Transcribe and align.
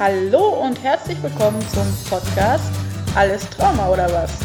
Hallo 0.00 0.62
und 0.62 0.82
herzlich 0.82 1.22
willkommen 1.22 1.60
zum 1.68 1.86
Podcast 2.08 2.72
Alles 3.14 3.50
Trauma 3.50 3.90
oder 3.90 4.10
was? 4.10 4.40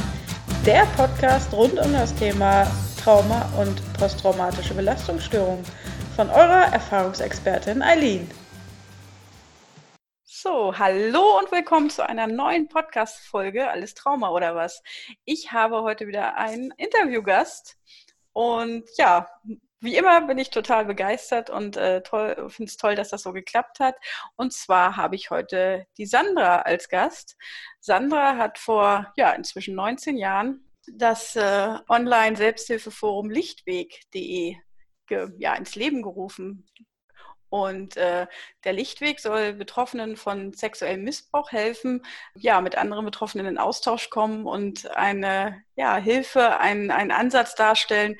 Der 0.66 0.86
Podcast 0.98 1.54
rund 1.54 1.80
um 1.80 1.94
das 1.94 2.14
Thema 2.14 2.70
Trauma 3.02 3.50
und 3.58 3.82
posttraumatische 3.94 4.74
Belastungsstörung 4.74 5.64
von 6.18 6.30
eurer 6.30 6.74
Erfahrungsexpertin 6.74 7.82
Eileen. 7.82 8.30
So, 10.26 10.78
hallo 10.78 11.40
und 11.40 11.50
willkommen 11.54 11.90
zu 11.90 12.06
einer 12.06 12.28
neuen 12.28 12.68
Podcast-Folge 12.68 13.70
Alles 13.70 13.94
Trauma 13.94 14.32
oder 14.32 14.56
was? 14.56 14.84
Ich 15.24 15.54
habe 15.54 15.84
heute 15.84 16.06
wieder 16.06 16.36
einen 16.36 16.72
Interviewgast 16.72 17.78
und 18.34 18.84
ja, 18.98 19.30
wie 19.82 19.96
immer 19.96 20.22
bin 20.22 20.38
ich 20.38 20.50
total 20.50 20.86
begeistert 20.86 21.50
und 21.50 21.78
äh, 21.78 22.02
finde 22.04 22.70
es 22.70 22.78
toll, 22.78 22.96
dass 22.96 23.10
das 23.10 23.24
so 23.24 23.34
geklappt 23.34 23.80
hat. 23.80 23.96
Und 24.36 24.54
zwar 24.54 24.98
habe 24.98 25.16
ich 25.16 25.30
heute 25.30 25.86
die 25.98 26.06
Sandra 26.06 26.62
als 26.62 26.90
Gast. 26.90 27.36
Sandra 27.80 28.38
hat 28.38 28.58
vor 28.58 29.14
ja 29.18 29.32
inzwischen 29.32 29.76
19 29.76 30.18
Jahren 30.18 30.72
das 30.88 31.36
äh, 31.36 31.78
Online-Selbsthilfeforum 31.90 33.30
lichtweg.de 33.30 34.58
ja, 35.38 35.54
ins 35.56 35.76
Leben 35.76 36.02
gerufen. 36.02 36.68
Und 37.50 37.96
äh, 37.96 38.28
der 38.64 38.74
Lichtweg 38.74 39.20
soll 39.20 39.54
Betroffenen 39.54 40.18
von 40.18 40.54
sexuellem 40.54 41.04
Missbrauch 41.04 41.52
helfen, 41.52 42.04
ja, 42.34 42.60
mit 42.60 42.78
anderen 42.78 43.06
Betroffenen 43.06 43.46
in 43.46 43.58
Austausch 43.58 44.10
kommen 44.10 44.46
und 44.46 44.92
eine 44.92 45.64
ja, 45.76 45.96
Hilfe, 45.96 46.60
einen, 46.60 46.92
einen 46.92 47.12
Ansatz 47.12 47.56
darstellen, 47.56 48.18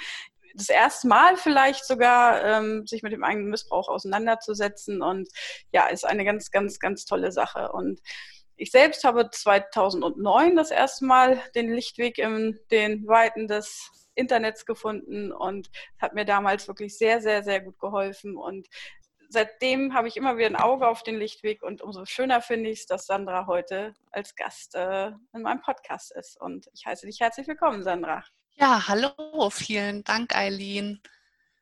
das 0.56 0.70
erste 0.70 1.08
Mal 1.08 1.38
vielleicht 1.38 1.86
sogar 1.86 2.44
ähm, 2.44 2.88
sich 2.88 3.04
mit 3.04 3.12
dem 3.12 3.24
eigenen 3.24 3.50
Missbrauch 3.50 3.90
auseinanderzusetzen. 3.90 5.02
Und 5.02 5.28
ja, 5.72 5.88
ist 5.88 6.06
eine 6.06 6.26
ganz, 6.26 6.52
ganz, 6.52 6.80
ganz 6.80 7.06
tolle 7.06 7.32
Sache. 7.32 7.72
Und 7.72 8.02
ich 8.56 8.72
selbst 8.72 9.04
habe 9.04 9.30
2009 9.30 10.56
das 10.56 10.72
erste 10.72 11.06
Mal 11.06 11.42
den 11.56 11.74
Lichtweg 11.74 12.18
in 12.18 12.58
den 12.72 13.06
Weiten 13.08 13.48
des 13.48 13.92
Internets 14.16 14.66
gefunden 14.66 15.34
und 15.34 15.70
hat 16.00 16.14
mir 16.14 16.26
damals 16.26 16.68
wirklich 16.68 16.98
sehr, 16.98 17.22
sehr, 17.22 17.44
sehr 17.44 17.60
gut 17.60 17.78
geholfen. 17.80 18.38
Und 18.38 18.68
seitdem 19.28 19.94
habe 19.94 20.08
ich 20.08 20.16
immer 20.16 20.38
wieder 20.38 20.48
ein 20.48 20.56
Auge 20.56 20.88
auf 20.88 21.04
den 21.04 21.18
Lichtweg 21.18 21.64
und 21.64 21.82
umso 21.82 22.06
schöner 22.06 22.42
finde 22.42 22.70
ich 22.70 22.80
es, 22.80 22.86
dass 22.86 23.08
Sandra 23.08 23.46
heute 23.48 23.94
als 24.12 24.36
Gast 24.36 24.76
äh, 24.76 25.08
in 25.34 25.42
meinem 25.42 25.62
Podcast 25.62 26.16
ist. 26.16 26.40
Und 26.40 26.70
ich 26.74 26.86
heiße 26.86 27.06
dich 27.06 27.20
herzlich 27.20 27.48
willkommen, 27.48 27.84
Sandra. 27.84 28.24
Ja, 28.58 28.88
hallo, 28.88 29.50
vielen 29.52 30.04
Dank, 30.06 30.34
Eileen. 30.36 31.02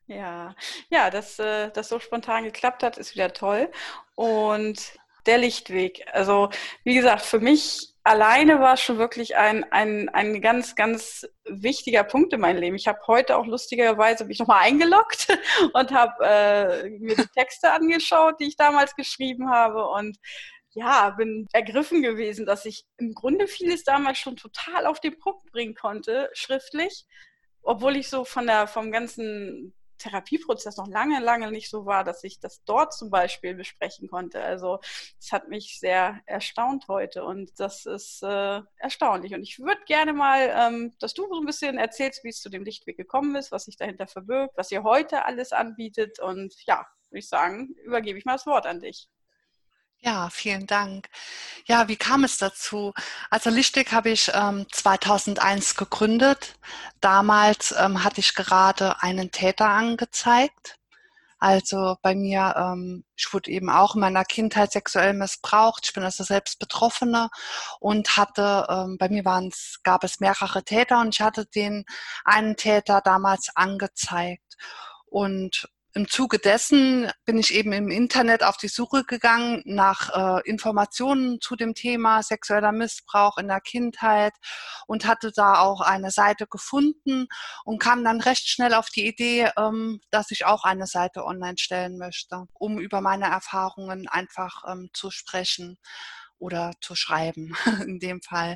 Ja, 0.06 0.56
ja, 0.90 1.10
dass 1.10 1.40
äh, 1.40 1.72
das 1.72 1.90
so 1.90 2.00
spontan 2.00 2.44
geklappt 2.44 2.84
hat, 2.84 2.98
ist 2.98 3.16
wieder 3.16 3.34
toll. 3.34 3.72
Und 4.16 4.80
der 5.26 5.40
Lichtweg, 5.40 6.06
also 6.12 6.50
wie 6.84 6.94
gesagt, 6.94 7.24
für 7.24 7.40
mich 7.40 7.94
alleine 8.04 8.60
war 8.60 8.78
schon 8.78 8.98
wirklich 8.98 9.38
ein, 9.38 9.64
ein, 9.72 10.10
ein 10.10 10.42
ganz, 10.42 10.76
ganz 10.76 11.26
wichtiger 11.46 12.04
Punkt 12.04 12.34
in 12.34 12.42
meinem 12.42 12.58
Leben. 12.60 12.76
Ich 12.76 12.88
habe 12.88 13.00
heute 13.08 13.38
auch 13.38 13.46
lustigerweise 13.46 14.26
mich 14.26 14.40
nochmal 14.40 14.62
eingeloggt 14.64 15.28
und 15.74 15.92
habe 15.92 16.14
äh, 16.24 16.90
mir 17.00 17.16
die 17.16 17.28
Texte 17.28 17.72
angeschaut, 17.72 18.40
die 18.40 18.50
ich 18.50 18.58
damals 18.58 18.96
geschrieben 18.96 19.50
habe. 19.50 19.88
Und 19.88 20.18
ja, 20.74 21.12
bin 21.12 21.48
ergriffen 21.54 22.02
gewesen, 22.02 22.46
dass 22.46 22.66
ich 22.66 22.86
im 22.98 23.14
Grunde 23.14 23.48
vieles 23.48 23.84
damals 23.84 24.18
schon 24.18 24.36
total 24.36 24.86
auf 24.86 25.00
den 25.00 25.18
Punkt 25.20 25.52
bringen 25.52 25.76
konnte, 25.76 26.30
schriftlich, 26.34 27.06
obwohl 27.62 27.96
ich 27.96 28.10
so 28.10 28.26
von 28.26 28.48
der, 28.48 28.68
vom 28.68 28.92
ganzen 28.92 29.74
Therapieprozess 30.04 30.78
noch 30.78 30.88
lange, 30.88 31.20
lange 31.20 31.52
nicht 31.52 31.70
so 31.70 31.86
war, 31.86 32.04
dass 32.04 32.24
ich 32.24 32.40
das 32.40 32.64
dort 32.66 32.94
zum 32.94 33.10
Beispiel 33.10 33.56
besprechen 33.56 34.10
konnte. 34.10 34.42
Also 34.42 34.80
es 35.20 35.32
hat 35.32 35.48
mich 35.48 35.80
sehr 35.80 36.20
erstaunt 36.26 36.88
heute 36.88 37.24
und 37.24 37.52
das 37.60 37.86
ist 37.86 38.22
äh, 38.24 38.62
erstaunlich. 38.78 39.34
Und 39.34 39.44
ich 39.44 39.60
würde 39.60 39.82
gerne 39.86 40.14
mal, 40.14 40.52
ähm, 40.54 40.94
dass 41.00 41.14
du 41.14 41.28
so 41.28 41.40
ein 41.40 41.46
bisschen 41.46 41.78
erzählst, 41.78 42.24
wie 42.24 42.30
es 42.30 42.42
zu 42.42 42.50
dem 42.50 42.64
Lichtweg 42.64 42.98
gekommen 42.98 43.36
ist, 43.36 43.52
was 43.52 43.66
sich 43.66 43.78
dahinter 43.78 44.08
verbirgt, 44.08 44.58
was 44.58 44.72
ihr 44.72 44.84
heute 44.84 45.26
alles 45.26 45.54
anbietet. 45.54 46.20
Und 46.20 46.54
ja, 46.66 46.86
würde 47.10 47.20
ich 47.20 47.30
sagen, 47.30 47.74
übergebe 47.86 48.18
ich 48.18 48.26
mal 48.26 48.34
das 48.34 48.46
Wort 48.46 48.66
an 48.66 48.82
dich. 48.82 49.08
Ja, 50.06 50.30
vielen 50.30 50.68
Dank. 50.68 51.08
Ja, 51.66 51.88
wie 51.88 51.96
kam 51.96 52.26
es 52.26 52.38
dazu? 52.38 52.94
Also 53.30 53.50
Lichtweg 53.50 53.94
habe 53.94 54.10
ich 54.10 54.30
ähm, 54.34 54.66
2001 54.70 55.76
gegründet. 55.76 56.56
Damals 57.00 57.74
ähm, 57.78 58.04
hatte 58.04 58.20
ich 58.20 58.36
gerade 58.36 59.02
einen 59.02 59.32
Täter 59.32 59.70
angezeigt. 59.70 60.78
Also 61.40 61.98
bei 62.02 62.16
mir, 62.16 62.54
ähm, 62.58 63.06
ich 63.18 63.34
wurde 63.34 63.52
eben 63.52 63.70
auch 63.70 63.96
in 63.96 64.02
meiner 64.02 64.26
Kindheit 64.26 64.74
sexuell 64.74 65.14
missbraucht. 65.14 65.84
Ich 65.88 65.94
bin 65.94 66.04
also 66.04 66.24
selbst 66.26 66.60
Betroffene 66.60 67.30
und 67.80 68.18
hatte, 68.18 68.68
ähm, 68.70 68.98
bei 69.00 69.10
mir 69.10 69.26
waren 69.26 69.48
es, 69.50 69.80
gab 69.84 70.04
es 70.04 70.20
mehrere 70.20 70.64
Täter 70.64 71.00
und 71.02 71.16
ich 71.16 71.22
hatte 71.22 71.46
den 71.46 71.86
einen 72.26 72.58
Täter 72.58 73.02
damals 73.02 73.50
angezeigt. 73.56 74.58
Und 75.06 75.68
im 75.94 76.08
Zuge 76.10 76.40
dessen 76.40 77.12
bin 77.26 77.38
ich 77.38 77.54
eben 77.54 77.72
im 77.72 77.90
Internet 77.90 78.44
auf 78.44 78.58
die 78.58 78.68
Suche 78.68 79.04
gegangen 79.04 79.62
nach 79.66 80.10
äh, 80.10 80.50
Informationen 80.50 81.40
zu 81.40 81.56
dem 81.56 81.76
Thema 81.76 82.24
sexueller 82.24 82.72
Missbrauch 82.72 83.38
in 83.38 83.48
der 83.48 83.62
Kindheit 83.62 84.34
und 84.88 85.06
hatte 85.06 85.32
da 85.36 85.60
auch 85.60 85.82
eine 85.82 86.10
Seite 86.10 86.48
gefunden 86.48 87.28
und 87.64 87.80
kam 87.80 88.04
dann 88.04 88.22
recht 88.22 88.48
schnell 88.48 88.74
auf 88.74 88.90
die 88.90 89.08
Idee, 89.08 89.52
ähm, 89.56 90.00
dass 90.10 90.32
ich 90.32 90.46
auch 90.46 90.64
eine 90.64 90.88
Seite 90.88 91.26
online 91.26 91.58
stellen 91.58 91.98
möchte, 91.98 92.46
um 92.54 92.80
über 92.80 93.02
meine 93.02 93.26
Erfahrungen 93.26 94.08
einfach 94.08 94.64
ähm, 94.68 94.90
zu 94.94 95.12
sprechen 95.12 95.78
oder 96.40 96.74
zu 96.82 96.96
schreiben 96.96 97.56
in 97.88 98.00
dem 98.00 98.22
Fall. 98.22 98.56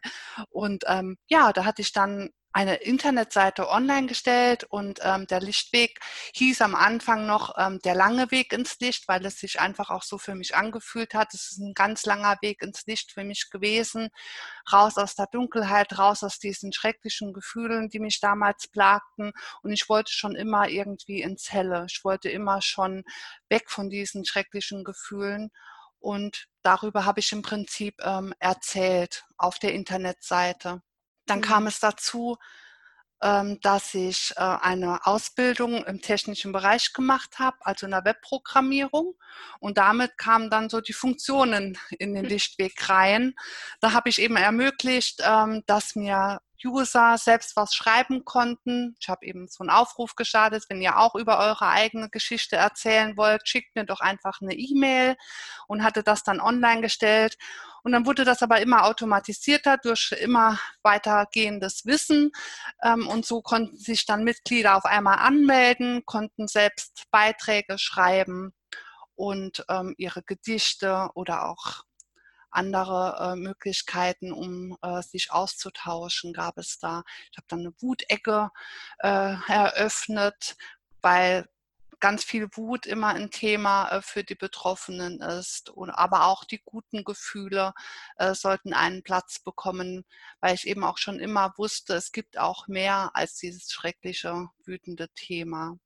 Und 0.49 0.83
ähm, 0.87 1.17
ja, 1.27 1.53
da 1.53 1.65
hatte 1.65 1.81
ich 1.81 1.93
dann 1.93 2.29
eine 2.57 2.77
Internetseite 2.77 3.69
online 3.69 4.07
gestellt 4.07 4.63
und 4.63 4.99
ähm, 5.03 5.27
der 5.27 5.41
Lichtweg 5.41 5.99
hieß 6.33 6.63
am 6.63 6.73
Anfang 6.73 7.27
noch 7.27 7.53
ähm, 7.55 7.77
der 7.85 7.93
lange 7.93 8.31
Weg 8.31 8.51
ins 8.51 8.79
Licht, 8.79 9.07
weil 9.07 9.23
es 9.27 9.37
sich 9.37 9.59
einfach 9.59 9.91
auch 9.91 10.01
so 10.01 10.17
für 10.17 10.33
mich 10.33 10.55
angefühlt 10.55 11.13
hat. 11.13 11.35
Es 11.35 11.51
ist 11.51 11.59
ein 11.59 11.75
ganz 11.75 12.07
langer 12.07 12.35
Weg 12.41 12.63
ins 12.63 12.87
Licht 12.87 13.11
für 13.11 13.23
mich 13.23 13.51
gewesen. 13.51 14.09
Raus 14.73 14.97
aus 14.97 15.13
der 15.13 15.27
Dunkelheit, 15.27 15.99
raus 15.99 16.23
aus 16.23 16.39
diesen 16.39 16.73
schrecklichen 16.73 17.31
Gefühlen, 17.31 17.89
die 17.89 17.99
mich 17.99 18.21
damals 18.21 18.67
plagten. 18.67 19.33
Und 19.61 19.71
ich 19.71 19.87
wollte 19.87 20.11
schon 20.11 20.35
immer 20.35 20.67
irgendwie 20.67 21.21
ins 21.21 21.51
Helle. 21.51 21.85
Ich 21.87 22.03
wollte 22.03 22.31
immer 22.31 22.63
schon 22.63 23.03
weg 23.49 23.69
von 23.69 23.91
diesen 23.91 24.25
schrecklichen 24.25 24.83
Gefühlen. 24.83 25.51
Und 25.99 26.47
darüber 26.63 27.05
habe 27.05 27.19
ich 27.19 27.31
im 27.33 27.43
Prinzip 27.43 28.01
ähm, 28.01 28.33
erzählt 28.39 29.25
auf 29.37 29.59
der 29.59 29.73
Internetseite. 29.75 30.81
Dann 31.27 31.39
mhm. 31.39 31.43
kam 31.43 31.67
es 31.67 31.79
dazu, 31.79 32.37
ähm, 33.21 33.59
dass 33.61 33.93
ich 33.95 34.33
äh, 34.35 34.41
eine 34.41 35.05
Ausbildung 35.05 35.83
im 35.85 36.01
technischen 36.01 36.51
Bereich 36.51 36.93
gemacht 36.93 37.39
habe, 37.39 37.57
also 37.61 37.87
in 37.87 37.91
der 37.91 38.05
Webprogrammierung. 38.05 39.15
Und 39.59 39.77
damit 39.77 40.17
kamen 40.17 40.49
dann 40.49 40.69
so 40.69 40.81
die 40.81 40.93
Funktionen 40.93 41.77
in 41.97 42.13
den 42.13 42.25
Lichtweg 42.25 42.89
rein. 42.89 43.33
Da 43.79 43.93
habe 43.93 44.09
ich 44.09 44.21
eben 44.21 44.35
ermöglicht, 44.35 45.21
ähm, 45.23 45.63
dass 45.65 45.95
mir 45.95 46.39
User 46.63 47.17
selbst 47.17 47.55
was 47.55 47.73
schreiben 47.73 48.25
konnten. 48.25 48.95
Ich 48.99 49.09
habe 49.09 49.25
eben 49.25 49.47
so 49.47 49.63
einen 49.63 49.69
Aufruf 49.69 50.15
gestartet, 50.15 50.65
wenn 50.69 50.81
ihr 50.81 50.97
auch 50.97 51.15
über 51.15 51.39
eure 51.39 51.67
eigene 51.67 52.09
Geschichte 52.09 52.55
erzählen 52.55 53.15
wollt, 53.17 53.47
schickt 53.47 53.75
mir 53.75 53.85
doch 53.85 53.99
einfach 53.99 54.41
eine 54.41 54.55
E-Mail 54.55 55.15
und 55.67 55.83
hatte 55.83 56.03
das 56.03 56.23
dann 56.23 56.39
online 56.39 56.81
gestellt. 56.81 57.37
Und 57.83 57.91
dann 57.93 58.05
wurde 58.05 58.25
das 58.25 58.43
aber 58.43 58.59
immer 58.59 58.85
automatisierter 58.85 59.77
durch 59.77 60.11
immer 60.11 60.59
weitergehendes 60.83 61.85
Wissen. 61.85 62.31
Ähm, 62.83 63.07
und 63.07 63.25
so 63.25 63.41
konnten 63.41 63.77
sich 63.77 64.05
dann 64.05 64.23
Mitglieder 64.23 64.75
auf 64.75 64.85
einmal 64.85 65.19
anmelden, 65.19 66.03
konnten 66.05 66.47
selbst 66.47 67.03
Beiträge 67.11 67.77
schreiben 67.77 68.53
und 69.15 69.65
ähm, 69.69 69.95
ihre 69.97 70.21
Gedichte 70.23 71.09
oder 71.15 71.49
auch 71.49 71.83
andere 72.49 73.33
äh, 73.33 73.35
Möglichkeiten, 73.35 74.31
um 74.31 74.77
äh, 74.81 75.01
sich 75.01 75.31
auszutauschen, 75.31 76.33
gab 76.33 76.57
es 76.57 76.79
da. 76.79 77.03
Ich 77.31 77.37
habe 77.37 77.47
dann 77.49 77.59
eine 77.59 77.73
Wutecke 77.81 78.49
äh, 78.99 79.35
eröffnet, 79.47 80.55
weil 81.01 81.47
ganz 81.99 82.23
viel 82.23 82.47
Wut 82.53 82.85
immer 82.85 83.09
ein 83.09 83.31
Thema 83.31 83.89
äh, 83.89 84.01
für 84.01 84.23
die 84.23 84.35
Betroffenen 84.35 85.21
ist. 85.21 85.69
Und, 85.69 85.89
aber 85.89 86.25
auch 86.25 86.43
die 86.43 86.61
guten 86.63 87.03
Gefühle 87.03 87.73
äh, 88.17 88.33
sollten 88.33 88.73
einen 88.73 89.03
Platz 89.03 89.39
bekommen, 89.39 90.05
weil 90.39 90.55
ich 90.55 90.67
eben 90.67 90.83
auch 90.83 90.97
schon 90.97 91.19
immer 91.19 91.53
wusste, 91.57 91.95
es 91.95 92.11
gibt 92.11 92.37
auch 92.37 92.67
mehr 92.67 93.11
als 93.13 93.35
dieses 93.35 93.71
schreckliche, 93.71 94.49
wütende 94.65 95.09
Thema. 95.15 95.77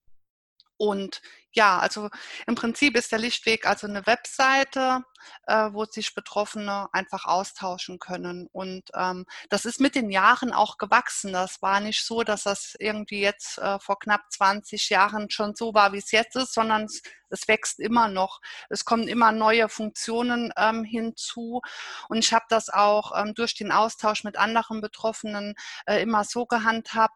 Und 0.81 1.21
ja, 1.51 1.77
also 1.77 2.09
im 2.47 2.55
Prinzip 2.55 2.95
ist 2.97 3.11
der 3.11 3.19
Lichtweg 3.19 3.67
also 3.67 3.85
eine 3.85 4.07
Webseite, 4.07 5.03
äh, 5.45 5.69
wo 5.73 5.85
sich 5.85 6.15
Betroffene 6.15 6.87
einfach 6.91 7.25
austauschen 7.25 7.99
können. 7.99 8.47
Und 8.51 8.89
ähm, 8.95 9.27
das 9.51 9.65
ist 9.65 9.79
mit 9.79 9.93
den 9.93 10.09
Jahren 10.09 10.51
auch 10.51 10.79
gewachsen. 10.79 11.33
Das 11.33 11.61
war 11.61 11.81
nicht 11.81 12.03
so, 12.03 12.23
dass 12.23 12.43
das 12.45 12.75
irgendwie 12.79 13.21
jetzt 13.21 13.59
äh, 13.59 13.77
vor 13.79 13.99
knapp 13.99 14.21
20 14.31 14.89
Jahren 14.89 15.29
schon 15.29 15.53
so 15.53 15.75
war, 15.75 15.93
wie 15.93 15.99
es 15.99 16.09
jetzt 16.09 16.35
ist, 16.35 16.55
sondern 16.55 16.85
es, 16.85 17.03
es 17.29 17.47
wächst 17.47 17.79
immer 17.79 18.07
noch. 18.07 18.41
Es 18.69 18.83
kommen 18.83 19.07
immer 19.07 19.31
neue 19.31 19.69
Funktionen 19.69 20.51
ähm, 20.57 20.83
hinzu. 20.83 21.61
Und 22.09 22.17
ich 22.17 22.33
habe 22.33 22.45
das 22.49 22.69
auch 22.69 23.11
ähm, 23.15 23.35
durch 23.35 23.53
den 23.53 23.71
Austausch 23.71 24.23
mit 24.23 24.35
anderen 24.35 24.81
Betroffenen 24.81 25.53
äh, 25.85 26.01
immer 26.01 26.23
so 26.23 26.47
gehandhabt, 26.47 27.13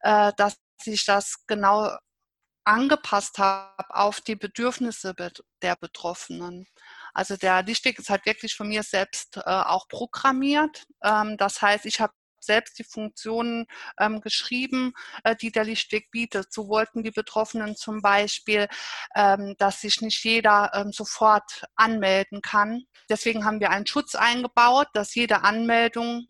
äh, 0.00 0.32
dass 0.38 0.56
sich 0.82 1.04
das 1.04 1.44
genau 1.46 1.90
angepasst 2.70 3.38
habe 3.38 3.94
auf 3.94 4.20
die 4.20 4.36
Bedürfnisse 4.36 5.14
der 5.60 5.76
Betroffenen. 5.76 6.66
Also 7.12 7.36
der 7.36 7.62
Lichtweg 7.64 7.98
ist 7.98 8.10
halt 8.10 8.24
wirklich 8.26 8.54
von 8.54 8.68
mir 8.68 8.84
selbst 8.84 9.38
äh, 9.38 9.40
auch 9.44 9.88
programmiert. 9.88 10.84
Ähm, 11.02 11.36
das 11.36 11.60
heißt, 11.60 11.84
ich 11.86 12.00
habe 12.00 12.12
selbst 12.38 12.78
die 12.78 12.84
Funktionen 12.84 13.66
ähm, 13.98 14.20
geschrieben, 14.20 14.92
äh, 15.24 15.36
die 15.36 15.50
der 15.50 15.64
Lichtweg 15.64 16.10
bietet. 16.10 16.52
So 16.52 16.68
wollten 16.68 17.02
die 17.02 17.10
Betroffenen 17.10 17.76
zum 17.76 18.00
Beispiel, 18.02 18.68
ähm, 19.16 19.56
dass 19.58 19.80
sich 19.80 20.00
nicht 20.00 20.24
jeder 20.24 20.70
ähm, 20.72 20.92
sofort 20.92 21.64
anmelden 21.74 22.40
kann. 22.40 22.84
Deswegen 23.08 23.44
haben 23.44 23.60
wir 23.60 23.70
einen 23.70 23.86
Schutz 23.86 24.14
eingebaut, 24.14 24.88
dass 24.94 25.14
jede 25.14 25.42
Anmeldung 25.42 26.28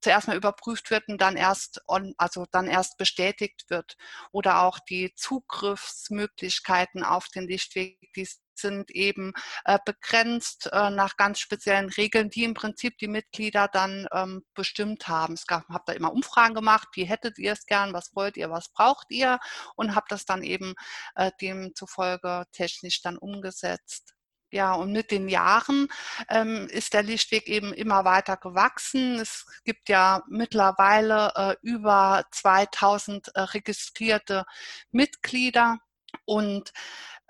zuerst 0.00 0.28
mal 0.28 0.36
überprüft 0.36 0.90
wird 0.90 1.08
und 1.08 1.20
dann 1.20 1.36
erst 1.36 1.82
on, 1.88 2.14
also 2.18 2.46
dann 2.50 2.66
erst 2.68 2.96
bestätigt 2.98 3.64
wird. 3.68 3.96
Oder 4.32 4.62
auch 4.62 4.78
die 4.78 5.14
Zugriffsmöglichkeiten 5.14 7.04
auf 7.04 7.28
den 7.28 7.46
Lichtweg, 7.46 7.98
die 8.16 8.28
sind 8.60 8.90
eben 8.90 9.32
äh, 9.64 9.78
begrenzt 9.84 10.68
äh, 10.72 10.90
nach 10.90 11.16
ganz 11.16 11.40
speziellen 11.40 11.88
Regeln, 11.88 12.30
die 12.30 12.44
im 12.44 12.54
Prinzip 12.54 12.98
die 12.98 13.08
Mitglieder 13.08 13.68
dann 13.68 14.06
ähm, 14.12 14.44
bestimmt 14.54 15.08
haben. 15.08 15.34
Es 15.34 15.46
gab, 15.46 15.68
habe 15.68 15.84
da 15.86 15.92
immer 15.92 16.12
Umfragen 16.12 16.54
gemacht, 16.54 16.88
wie 16.94 17.04
hättet 17.04 17.38
ihr 17.38 17.52
es 17.52 17.66
gern, 17.66 17.92
was 17.92 18.14
wollt 18.14 18.36
ihr, 18.36 18.50
was 18.50 18.70
braucht 18.70 19.06
ihr 19.10 19.38
und 19.76 19.94
habe 19.94 20.06
das 20.08 20.24
dann 20.24 20.42
eben 20.42 20.74
äh, 21.14 21.30
demzufolge 21.40 22.44
technisch 22.52 23.02
dann 23.02 23.16
umgesetzt. 23.16 24.14
Ja, 24.52 24.72
und 24.74 24.92
mit 24.92 25.12
den 25.12 25.28
Jahren 25.28 25.86
ähm, 26.28 26.66
ist 26.70 26.92
der 26.92 27.04
Lichtweg 27.04 27.46
eben 27.48 27.72
immer 27.72 28.04
weiter 28.04 28.36
gewachsen. 28.36 29.20
Es 29.20 29.46
gibt 29.64 29.88
ja 29.88 30.24
mittlerweile 30.28 31.32
äh, 31.36 31.56
über 31.62 32.24
2000 32.32 33.28
äh, 33.28 33.40
registrierte 33.40 34.44
Mitglieder 34.90 35.78
und 36.24 36.72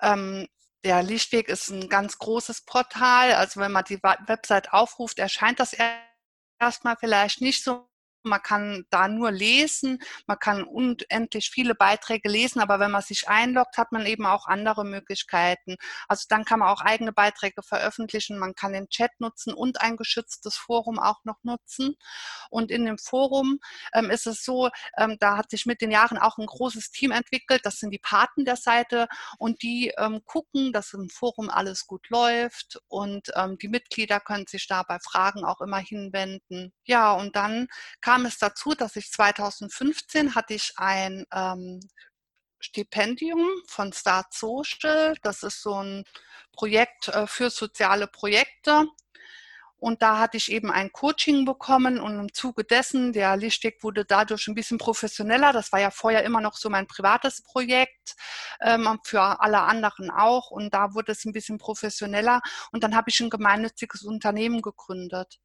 ähm, 0.01 0.47
der 0.85 1.03
Lichtweg 1.03 1.49
ist 1.51 1.69
ein 1.69 1.91
ganz 1.91 2.17
großes 2.19 2.63
Portal. 2.65 3.35
Also 3.35 3.61
wenn 3.61 3.73
man 3.73 3.85
die 3.85 4.03
Website 4.03 4.73
aufruft, 4.73 5.19
erscheint 5.19 5.61
das 5.61 5.77
erstmal 6.59 6.97
vielleicht 6.99 7.43
nicht 7.43 7.63
so 7.63 7.90
man 8.23 8.43
kann 8.43 8.85
da 8.91 9.09
nur 9.09 9.31
lesen, 9.31 9.99
man 10.27 10.39
kann 10.39 10.63
unendlich 10.65 11.51
viele 11.51 11.75
Beiträge 11.75 12.29
lesen, 12.29 12.61
aber 12.61 12.81
wenn 12.81 12.91
man 12.91 13.03
sich 13.03 13.29
einloggt, 13.29 13.79
hat 13.79 13.93
man 13.93 14.07
eben 14.07 14.27
auch 14.27 14.47
andere 14.47 14.85
Möglichkeiten. 14.85 15.77
Also 16.09 16.27
dann 16.29 16.45
kann 16.45 16.61
man 16.61 16.69
auch 16.69 16.81
eigene 16.81 17.13
Beiträge 17.13 17.63
veröffentlichen, 17.63 18.39
man 18.39 18.55
kann 18.55 18.73
den 18.73 18.89
Chat 18.89 19.13
nutzen 19.19 19.53
und 19.55 19.81
ein 19.81 19.97
geschütztes 19.97 20.57
Forum 20.57 20.99
auch 20.99 21.25
noch 21.25 21.43
nutzen. 21.43 21.97
Und 22.51 22.71
in 22.71 22.85
dem 22.85 22.99
Forum 22.99 23.59
ähm, 23.95 24.11
ist 24.11 24.27
es 24.27 24.45
so, 24.45 24.71
ähm, 24.97 25.17
da 25.21 25.37
hat 25.37 25.51
sich 25.51 25.67
mit 25.67 25.81
den 25.81 25.91
Jahren 25.91 26.19
auch 26.19 26.39
ein 26.39 26.47
großes 26.47 26.91
Team 26.91 27.11
entwickelt, 27.11 27.65
das 27.65 27.79
sind 27.79 27.91
die 27.91 27.99
Paten 27.99 28.45
der 28.45 28.57
Seite 28.57 29.09
und 29.39 29.63
die 29.63 29.93
ähm, 29.99 30.23
gucken, 30.25 30.73
dass 30.73 30.93
im 30.93 31.09
Forum 31.09 31.51
alles 31.51 31.87
gut 31.87 32.09
läuft 32.11 32.81
und 32.89 33.31
ähm, 33.35 33.59
die 33.59 33.69
Mitglieder 33.69 34.21
können 34.21 34.47
sich 34.47 34.67
da 34.67 34.83
bei 34.83 34.99
Fragen 34.99 35.45
auch 35.45 35.61
immer 35.61 35.79
hinwenden. 35.79 36.73
Ja, 36.85 37.13
und 37.13 37.37
dann 37.37 37.69
kann 38.01 38.10
kam 38.11 38.27
es 38.27 38.39
dazu, 38.39 38.75
dass 38.75 38.97
ich 38.97 39.13
2015 39.13 40.35
hatte 40.35 40.55
ich 40.55 40.73
ein 40.77 41.27
ähm, 41.33 41.79
Stipendium 42.59 43.49
von 43.69 43.93
Start 43.93 44.35
Social. 44.35 45.15
Das 45.23 45.45
ist 45.45 45.63
so 45.63 45.75
ein 45.81 46.03
Projekt 46.51 47.07
äh, 47.07 47.29
für 47.29 47.51
soziale 47.51 48.09
Projekte. 48.09 48.89
Und 49.77 50.03
da 50.03 50.19
hatte 50.19 50.39
ich 50.39 50.51
eben 50.51 50.73
ein 50.73 50.91
Coaching 50.91 51.45
bekommen 51.45 52.01
und 52.01 52.19
im 52.19 52.35
Zuge 52.35 52.65
dessen, 52.65 53.13
der 53.13 53.37
Lichtweg 53.37 53.81
wurde 53.85 54.05
dadurch 54.05 54.49
ein 54.49 54.57
bisschen 54.57 54.79
professioneller. 54.79 55.53
Das 55.53 55.71
war 55.71 55.79
ja 55.79 55.93
vorher 55.93 56.25
immer 56.25 56.41
noch 56.41 56.57
so 56.57 56.69
mein 56.69 56.89
privates 56.89 57.43
Projekt, 57.45 58.17
ähm, 58.61 58.99
für 59.05 59.41
alle 59.41 59.61
anderen 59.61 60.11
auch. 60.11 60.51
Und 60.51 60.75
da 60.75 60.95
wurde 60.95 61.13
es 61.13 61.25
ein 61.25 61.33
bisschen 61.33 61.59
professioneller. 61.59 62.41
Und 62.73 62.83
dann 62.83 62.97
habe 62.97 63.09
ich 63.09 63.21
ein 63.21 63.31
gemeinnütziges 63.31 64.03
Unternehmen 64.03 64.63
gegründet. 64.63 65.39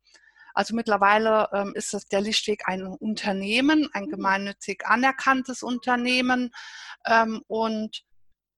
Also 0.56 0.74
mittlerweile 0.74 1.50
ähm, 1.54 1.74
ist 1.76 1.94
das 1.94 2.06
der 2.06 2.22
Lichtweg 2.22 2.64
ein 2.66 2.84
Unternehmen, 2.84 3.90
ein 3.94 4.06
mhm. 4.06 4.10
gemeinnützig 4.10 4.86
anerkanntes 4.86 5.62
Unternehmen. 5.62 6.52
Ähm, 7.06 7.44
und 7.48 8.04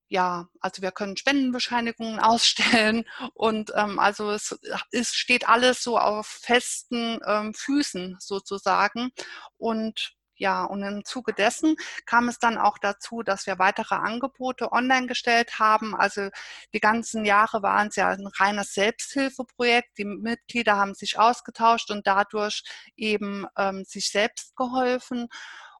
ja, 0.09 0.47
also 0.61 0.81
wir 0.81 0.91
können 0.91 1.17
Spendenbescheinigungen 1.17 2.19
ausstellen 2.21 3.03
und 3.33 3.71
ähm, 3.75 3.99
also 3.99 4.31
es, 4.31 4.57
es 4.91 5.09
steht 5.09 5.49
alles 5.49 5.83
so 5.83 5.97
auf 5.97 6.27
festen 6.27 7.19
ähm, 7.25 7.53
Füßen 7.53 8.17
sozusagen. 8.19 9.09
Und 9.57 10.16
ja, 10.37 10.63
und 10.63 10.83
im 10.83 11.03
Zuge 11.05 11.33
dessen 11.33 11.75
kam 12.05 12.29
es 12.29 12.39
dann 12.39 12.57
auch 12.57 12.77
dazu, 12.77 13.23
dass 13.23 13.47
wir 13.47 13.59
weitere 13.59 13.95
Angebote 13.95 14.71
online 14.71 15.07
gestellt 15.07 15.59
haben. 15.59 15.95
Also 15.95 16.29
die 16.73 16.79
ganzen 16.79 17.25
Jahre 17.25 17.61
waren 17.63 17.87
es 17.87 17.95
ja 17.95 18.09
ein 18.09 18.27
reines 18.27 18.73
Selbsthilfeprojekt. 18.73 19.97
Die 19.97 20.05
Mitglieder 20.05 20.77
haben 20.77 20.93
sich 20.93 21.19
ausgetauscht 21.19 21.91
und 21.91 22.07
dadurch 22.07 22.63
eben 22.95 23.45
ähm, 23.57 23.83
sich 23.85 24.09
selbst 24.09 24.55
geholfen. 24.55 25.27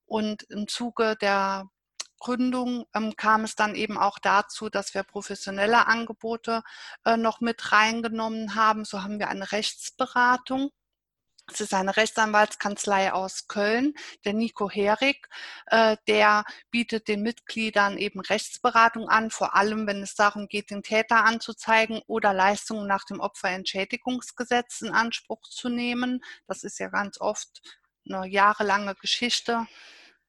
Und 0.06 0.44
im 0.50 0.68
Zuge 0.68 1.16
der 1.20 1.70
Gründung 2.20 2.86
ähm, 2.96 3.16
kam 3.16 3.44
es 3.44 3.56
dann 3.56 3.76
eben 3.76 3.98
auch 3.98 4.20
dazu, 4.20 4.70
dass 4.70 4.94
wir 4.94 5.04
professionelle 5.04 5.88
Angebote 5.88 6.64
äh, 7.06 7.18
noch 7.18 7.42
mit 7.42 7.72
reingenommen 7.72 8.56
haben. 8.56 8.86
So 8.86 9.04
haben 9.04 9.20
wir 9.20 9.30
eine 9.30 9.52
Rechtsberatung 9.52 10.72
es 11.52 11.62
ist 11.62 11.74
eine 11.74 11.96
Rechtsanwaltskanzlei 11.96 13.14
aus 13.14 13.48
Köln, 13.48 13.94
der 14.26 14.34
Nico 14.34 14.70
Herig. 14.70 15.30
Äh, 15.68 15.96
der 16.08 16.44
bietet 16.72 17.08
den 17.08 17.22
Mitgliedern 17.22 17.98
eben 17.98 18.20
Rechtsberatung 18.20 19.08
an, 19.08 19.32
vor 19.32 19.56
allem 19.56 19.88
wenn 19.88 20.04
es 20.04 20.16
darum 20.16 20.48
geht, 20.48 20.72
den 20.72 20.84
Täter 20.84 21.24
anzuzeigen 21.24 22.02
oder 22.08 22.34
Leistungen 22.34 22.86
nach 22.86 23.06
dem 23.06 23.22
Opferentschädigungsgesetz 23.22 24.82
in 24.82 24.92
Anspruch 24.92 25.42
zu 25.44 25.70
nehmen. 25.70 26.24
Das 26.48 26.64
ist 26.64 26.80
ja 26.80 26.90
ganz 26.90 27.20
oft 27.22 27.62
eine 28.06 28.28
jahrelange 28.28 28.96
Geschichte 28.96 29.68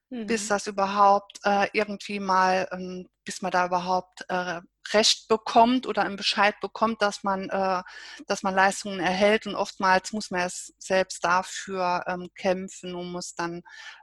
mhm. 0.09 0.27
bis 0.27 0.47
das 0.47 0.67
überhaupt 0.67 1.39
äh, 1.43 1.67
irgendwie 1.73 2.19
mal, 2.19 2.67
ähm, 2.71 3.07
bis 3.23 3.41
man 3.41 3.51
da 3.51 3.65
überhaupt 3.65 4.25
äh, 4.29 4.61
Recht 4.91 5.27
bekommt 5.27 5.85
oder 5.85 6.01
einen 6.01 6.15
Bescheid 6.15 6.55
bekommt, 6.61 7.01
dass 7.01 7.23
man, 7.23 7.49
äh, 7.49 7.83
dass 8.27 8.41
man 8.43 8.55
Leistungen 8.55 8.99
erhält. 8.99 9.45
Und 9.45 9.55
oftmals 9.55 10.13
muss 10.13 10.31
man 10.31 10.41
es 10.41 10.73
selbst 10.79 11.23
dafür 11.23 12.03
ähm, 12.07 12.29
kämpfen 12.35 12.95
und 12.95 13.11
muss 13.11 13.35
dann 13.35 13.61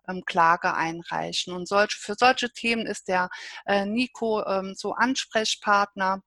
ähm, 0.08 0.22
Klage 0.26 0.74
einreichen. 0.74 1.54
Und 1.54 1.66
solche, 1.66 1.98
für 1.98 2.14
solche 2.16 2.52
Themen 2.52 2.86
ist 2.86 3.08
der 3.08 3.28
äh, 3.66 3.84
Nico 3.84 4.44
ähm, 4.46 4.74
so 4.76 4.92
Ansprechpartner 4.94 6.22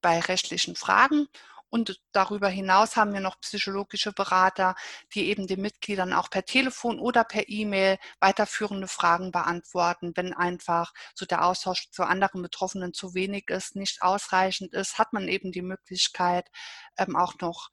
bei 0.00 0.20
rechtlichen 0.20 0.76
Fragen. 0.76 1.26
Und 1.68 2.00
darüber 2.12 2.48
hinaus 2.48 2.96
haben 2.96 3.12
wir 3.12 3.20
noch 3.20 3.40
psychologische 3.40 4.12
Berater, 4.12 4.76
die 5.14 5.26
eben 5.28 5.46
den 5.46 5.60
Mitgliedern 5.60 6.12
auch 6.12 6.30
per 6.30 6.44
Telefon 6.44 6.98
oder 7.00 7.24
per 7.24 7.48
E-Mail 7.48 7.98
weiterführende 8.20 8.88
Fragen 8.88 9.32
beantworten. 9.32 10.12
Wenn 10.14 10.32
einfach 10.32 10.92
so 11.14 11.26
der 11.26 11.44
Austausch 11.44 11.90
zu 11.90 12.04
anderen 12.04 12.42
Betroffenen 12.42 12.94
zu 12.94 13.14
wenig 13.14 13.48
ist, 13.48 13.76
nicht 13.76 14.02
ausreichend 14.02 14.74
ist, 14.74 14.98
hat 14.98 15.12
man 15.12 15.28
eben 15.28 15.52
die 15.52 15.62
Möglichkeit, 15.62 16.48
ähm, 16.96 17.16
auch 17.16 17.34
noch 17.40 17.70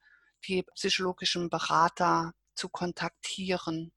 die 0.48 0.64
psychologischen 0.76 1.50
Berater 1.50 2.34
zu 2.56 2.70
kontaktieren. 2.70 3.92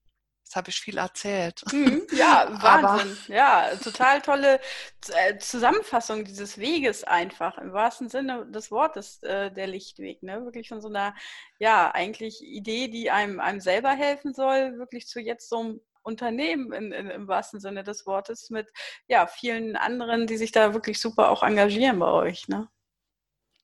Jetzt 0.46 0.54
habe 0.54 0.70
ich 0.70 0.80
viel 0.80 0.98
erzählt. 0.98 1.64
Mhm, 1.72 2.06
ja, 2.12 2.46
Wahnsinn. 2.62 3.18
Aber 3.26 3.34
ja, 3.34 3.74
total 3.82 4.22
tolle 4.22 4.60
äh, 5.08 5.38
Zusammenfassung 5.38 6.24
dieses 6.24 6.56
Weges 6.58 7.02
einfach, 7.02 7.58
im 7.58 7.72
wahrsten 7.72 8.08
Sinne 8.08 8.46
des 8.46 8.70
Wortes, 8.70 9.20
äh, 9.24 9.50
der 9.50 9.66
Lichtweg. 9.66 10.22
Ne? 10.22 10.44
Wirklich 10.44 10.68
von 10.68 10.80
so 10.80 10.86
einer, 10.86 11.16
ja, 11.58 11.90
eigentlich 11.92 12.42
Idee, 12.42 12.86
die 12.86 13.10
einem, 13.10 13.40
einem 13.40 13.58
selber 13.58 13.90
helfen 13.90 14.34
soll, 14.34 14.78
wirklich 14.78 15.08
zu 15.08 15.18
jetzt 15.18 15.48
so 15.48 15.58
einem 15.58 15.80
Unternehmen 16.04 16.72
in, 16.72 16.92
in, 16.92 17.10
im 17.10 17.26
wahrsten 17.26 17.58
Sinne 17.58 17.82
des 17.82 18.06
Wortes 18.06 18.48
mit 18.48 18.70
ja, 19.08 19.26
vielen 19.26 19.74
anderen, 19.74 20.28
die 20.28 20.36
sich 20.36 20.52
da 20.52 20.74
wirklich 20.74 21.00
super 21.00 21.30
auch 21.30 21.42
engagieren 21.42 21.98
bei 21.98 22.12
euch. 22.12 22.46
Ne? 22.46 22.68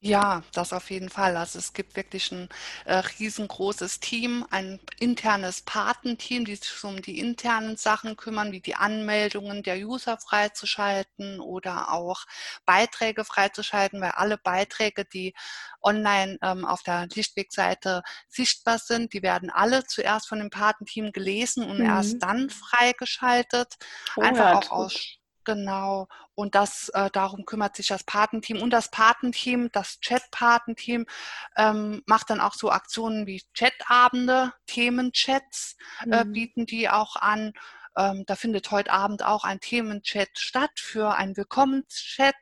Ja, 0.05 0.43
das 0.53 0.73
auf 0.73 0.91
jeden 0.91 1.11
Fall. 1.11 1.37
Also 1.37 1.61
es 1.61 1.75
gibt 1.75 1.95
wirklich 1.95 2.33
ein 2.33 2.49
äh, 2.87 2.95
riesengroßes 2.95 4.01
Team, 4.01 4.45
ein 4.51 4.81
internes 4.99 5.63
Patenteam, 5.63 6.45
die 6.45 6.57
sich 6.57 6.83
um 6.83 7.01
die 7.01 7.21
internen 7.21 7.77
Sachen 7.77 8.17
kümmern, 8.17 8.51
wie 8.51 8.61
die 8.61 8.75
Anmeldungen 8.75 9.63
der 9.63 9.77
User 9.77 10.19
freizuschalten 10.19 11.39
oder 11.39 11.93
auch 11.93 12.25
Beiträge 12.67 13.25
freizuschalten, 13.25 14.01
weil 14.01 14.11
alle 14.11 14.39
Beiträge, 14.39 15.05
die 15.05 15.35
online 15.81 16.37
ähm, 16.43 16.65
auf 16.65 16.83
der 16.83 17.07
Lichtwegseite 17.15 18.03
sichtbar 18.27 18.79
sind, 18.79 19.13
die 19.13 19.23
werden 19.23 19.51
alle 19.51 19.85
zuerst 19.85 20.27
von 20.27 20.41
dem 20.41 20.51
Patenteam 20.51 21.13
gelesen 21.13 21.63
und 21.63 21.79
mhm. 21.79 21.87
erst 21.87 22.21
dann 22.21 22.51
freigeschaltet. 22.51 23.77
Oh, 24.17 24.23
Einfach 24.23 24.47
ja, 24.47 24.59
auch 24.59 24.71
aus 24.73 25.22
Genau. 25.45 26.09
Und 26.35 26.55
das, 26.55 26.89
äh, 26.91 27.11
darum 27.13 27.45
kümmert 27.45 27.77
sich 27.77 27.89
das 27.89 28.05
Patenteam. 28.05 28.63
Und 28.63 28.71
das 28.71 28.91
Patenteam, 28.91 29.71
das 29.73 30.01
Chat-Patenteam, 30.01 31.07
ähm, 31.57 32.03
macht 32.07 32.31
dann 32.31 32.41
auch 32.41 32.55
so 32.55 32.71
Aktionen 32.71 33.27
wie 33.27 33.43
Chatabende, 33.55 34.53
Themenchats 34.67 35.77
äh, 36.11 36.25
mhm. 36.25 36.33
bieten 36.33 36.67
die 36.67 36.89
auch 36.89 37.17
an. 37.17 37.53
Ähm, 37.97 38.25
da 38.27 38.37
findet 38.37 38.71
heute 38.71 38.91
Abend 38.91 39.23
auch 39.23 39.45
ein 39.45 39.61
Themenchat 39.61 40.31
statt 40.39 40.71
für 40.77 41.15
ein 41.15 41.37
Willkommenschat, 41.37 42.35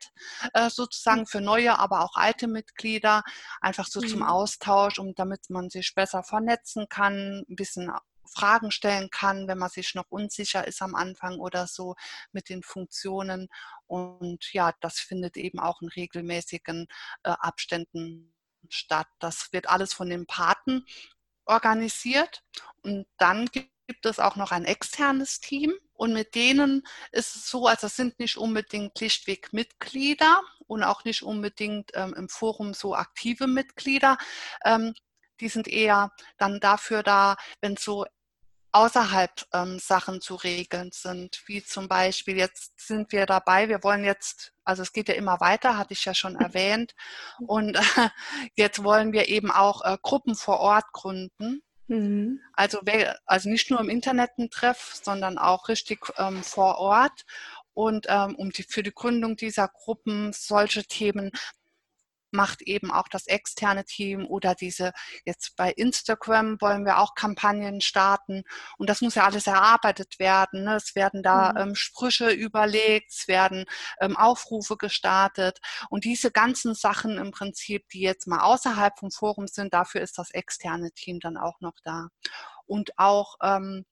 äh, 0.53 0.69
sozusagen 0.69 1.25
für 1.25 1.41
neue, 1.41 1.77
aber 1.77 2.01
auch 2.01 2.15
alte 2.15 2.47
Mitglieder, 2.47 3.23
einfach 3.59 3.87
so 3.87 3.99
mhm. 3.99 4.07
zum 4.07 4.23
Austausch, 4.23 4.97
um 4.99 5.13
damit 5.13 5.49
man 5.49 5.69
sich 5.69 5.93
besser 5.93 6.23
vernetzen 6.23 6.87
kann, 6.87 7.43
ein 7.49 7.55
bisschen 7.55 7.91
Fragen 8.31 8.71
stellen 8.71 9.09
kann, 9.09 9.47
wenn 9.47 9.57
man 9.57 9.69
sich 9.69 9.95
noch 9.95 10.09
unsicher 10.09 10.67
ist 10.67 10.81
am 10.81 10.95
Anfang 10.95 11.39
oder 11.39 11.67
so 11.67 11.95
mit 12.31 12.49
den 12.49 12.63
Funktionen. 12.63 13.49
Und 13.87 14.51
ja, 14.53 14.73
das 14.81 14.99
findet 14.99 15.37
eben 15.37 15.59
auch 15.59 15.81
in 15.81 15.89
regelmäßigen 15.89 16.87
äh, 17.23 17.29
Abständen 17.29 18.33
statt. 18.69 19.07
Das 19.19 19.51
wird 19.51 19.69
alles 19.69 19.93
von 19.93 20.09
den 20.09 20.25
Paten 20.25 20.85
organisiert. 21.45 22.43
Und 22.83 23.05
dann 23.17 23.49
gibt 23.51 24.05
es 24.05 24.19
auch 24.19 24.35
noch 24.35 24.51
ein 24.51 24.65
externes 24.65 25.39
Team. 25.39 25.73
Und 25.93 26.13
mit 26.13 26.33
denen 26.35 26.83
ist 27.11 27.35
es 27.35 27.49
so, 27.49 27.67
also 27.67 27.87
sind 27.87 28.19
nicht 28.19 28.37
unbedingt 28.37 28.97
schlichtweg 28.97 29.53
Mitglieder 29.53 30.41
und 30.67 30.83
auch 30.83 31.03
nicht 31.03 31.21
unbedingt 31.21 31.91
ähm, 31.93 32.13
im 32.15 32.29
Forum 32.29 32.73
so 32.73 32.95
aktive 32.95 33.47
Mitglieder. 33.47 34.17
Ähm, 34.65 34.93
die 35.41 35.49
sind 35.49 35.67
eher 35.67 36.11
dann 36.37 36.59
dafür 36.59 37.03
da, 37.03 37.35
wenn 37.61 37.75
so 37.75 38.05
außerhalb 38.71 39.31
ähm, 39.53 39.79
Sachen 39.79 40.21
zu 40.21 40.35
regeln 40.35 40.91
sind, 40.93 41.41
wie 41.45 41.63
zum 41.63 41.87
Beispiel 41.87 42.37
jetzt 42.37 42.79
sind 42.79 43.11
wir 43.11 43.25
dabei, 43.25 43.69
wir 43.69 43.83
wollen 43.83 44.03
jetzt, 44.03 44.53
also 44.63 44.81
es 44.81 44.93
geht 44.93 45.09
ja 45.09 45.15
immer 45.15 45.39
weiter, 45.39 45.77
hatte 45.77 45.93
ich 45.93 46.05
ja 46.05 46.13
schon 46.13 46.35
erwähnt, 46.39 46.93
und 47.47 47.75
äh, 47.75 48.09
jetzt 48.55 48.83
wollen 48.83 49.11
wir 49.13 49.27
eben 49.27 49.51
auch 49.51 49.83
äh, 49.83 49.97
Gruppen 50.01 50.35
vor 50.35 50.59
Ort 50.59 50.91
gründen. 50.93 51.61
Mhm. 51.87 52.39
Also, 52.53 52.79
also 53.25 53.49
nicht 53.49 53.69
nur 53.69 53.81
im 53.81 53.89
Internet 53.89 54.31
ein 54.37 54.49
Treff, 54.49 54.97
sondern 55.03 55.37
auch 55.37 55.67
richtig 55.67 55.99
ähm, 56.17 56.41
vor 56.41 56.77
Ort. 56.77 57.25
Und 57.73 58.05
ähm, 58.09 58.35
um 58.35 58.51
die, 58.51 58.63
für 58.63 58.83
die 58.83 58.93
Gründung 58.93 59.35
dieser 59.37 59.67
Gruppen 59.67 60.33
solche 60.33 60.83
Themen 60.83 61.31
macht 62.33 62.61
eben 62.61 62.91
auch 62.91 63.07
das 63.07 63.27
externe 63.27 63.85
Team 63.85 64.25
oder 64.25 64.55
diese, 64.55 64.91
jetzt 65.25 65.55
bei 65.55 65.71
Instagram 65.71 66.59
wollen 66.61 66.85
wir 66.85 66.99
auch 66.99 67.15
Kampagnen 67.15 67.81
starten 67.81 68.43
und 68.77 68.89
das 68.89 69.01
muss 69.01 69.15
ja 69.15 69.25
alles 69.25 69.47
erarbeitet 69.47 70.19
werden. 70.19 70.63
Ne? 70.63 70.75
Es 70.75 70.95
werden 70.95 71.23
da 71.23 71.51
mhm. 71.51 71.57
ähm, 71.57 71.75
Sprüche 71.75 72.29
überlegt, 72.31 73.11
es 73.11 73.27
werden 73.27 73.65
ähm, 73.99 74.17
Aufrufe 74.17 74.77
gestartet 74.77 75.59
und 75.89 76.05
diese 76.05 76.31
ganzen 76.31 76.75
Sachen 76.75 77.17
im 77.17 77.31
Prinzip, 77.31 77.87
die 77.89 78.01
jetzt 78.01 78.27
mal 78.27 78.41
außerhalb 78.41 78.97
vom 78.99 79.11
Forum 79.11 79.47
sind, 79.47 79.73
dafür 79.73 80.01
ist 80.01 80.17
das 80.17 80.31
externe 80.31 80.91
Team 80.91 81.19
dann 81.19 81.37
auch 81.37 81.59
noch 81.61 81.75
da. 81.83 82.07
Und 82.65 82.97
auch 82.97 83.35
ähm, 83.41 83.85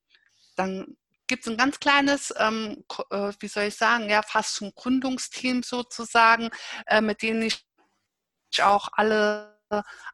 dann 0.56 0.96
gibt 1.30 1.46
es 1.46 1.52
ein 1.52 1.56
ganz 1.56 1.78
kleines, 1.78 2.34
ähm, 2.38 2.84
äh, 3.10 3.32
wie 3.38 3.46
soll 3.46 3.64
ich 3.64 3.76
sagen, 3.76 4.10
ja, 4.10 4.20
fast 4.20 4.60
ein 4.62 4.72
Gründungsteam 4.74 5.62
sozusagen, 5.62 6.50
äh, 6.86 7.00
mit 7.00 7.22
denen 7.22 7.42
ich 7.42 7.64
auch 8.62 8.88
alle, 8.92 9.58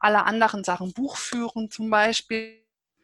alle 0.00 0.24
anderen 0.24 0.64
Sachen, 0.64 0.92
Buchführen 0.92 1.70
zum 1.70 1.90
Beispiel. 1.90 2.62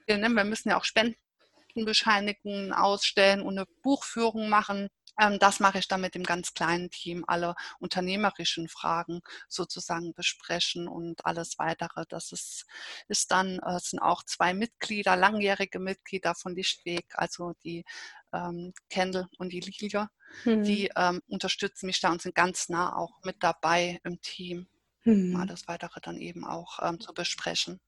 Ne? 0.09 0.29
Wir 0.29 0.45
müssen 0.45 0.69
ja 0.69 0.79
auch 0.79 0.85
Spendenbescheinigungen 0.85 2.73
ausstellen 2.73 3.43
und 3.43 3.59
eine 3.59 3.67
Buchführung 3.83 4.49
machen. 4.49 4.89
Ähm, 5.21 5.39
das 5.39 5.61
mache 5.61 5.79
ich 5.79 5.89
dann 5.89 6.01
mit 6.01 6.15
dem 6.15 6.25
ganz 6.25 6.55
kleinen 6.55 6.91
Team, 6.91 7.25
alle 7.27 7.55
unternehmerischen 7.79 8.69
Fragen 8.69 9.21
sozusagen 9.49 10.15
besprechen 10.15 10.89
und 10.89 11.25
alles 11.27 11.59
weitere. 11.59 12.05
Das 12.09 12.33
ist, 12.33 12.67
ist 13.09 13.31
dann, 13.31 13.59
äh, 13.61 13.79
sind 13.81 14.01
auch 14.01 14.23
zwei 14.23 14.55
Mitglieder, 14.55 15.17
langjährige 15.17 15.79
Mitglieder 15.79 16.35
von 16.35 16.55
Lichtweg, 16.55 17.07
also 17.15 17.53
die 17.65 17.85
ähm, 18.33 18.73
Kendall 18.89 19.29
und 19.39 19.53
die 19.53 19.61
Lilia, 19.61 20.11
mhm. 20.45 20.63
die 20.65 20.91
ähm, 20.97 21.21
unterstützen 21.29 21.87
mich 21.87 22.01
da 22.01 22.11
und 22.11 22.23
sind 22.23 22.35
ganz 22.35 22.69
nah 22.69 22.97
auch 22.97 23.13
mit 23.23 23.37
dabei 23.41 24.01
im 24.05 24.21
Team 24.21 24.67
mhm. 25.05 25.37
alles 25.37 25.69
weitere 25.69 26.01
dann 26.01 26.17
eben 26.19 26.45
auch 26.45 26.79
ähm, 26.83 27.01
zu 27.01 27.13
besprechen. 27.15 27.81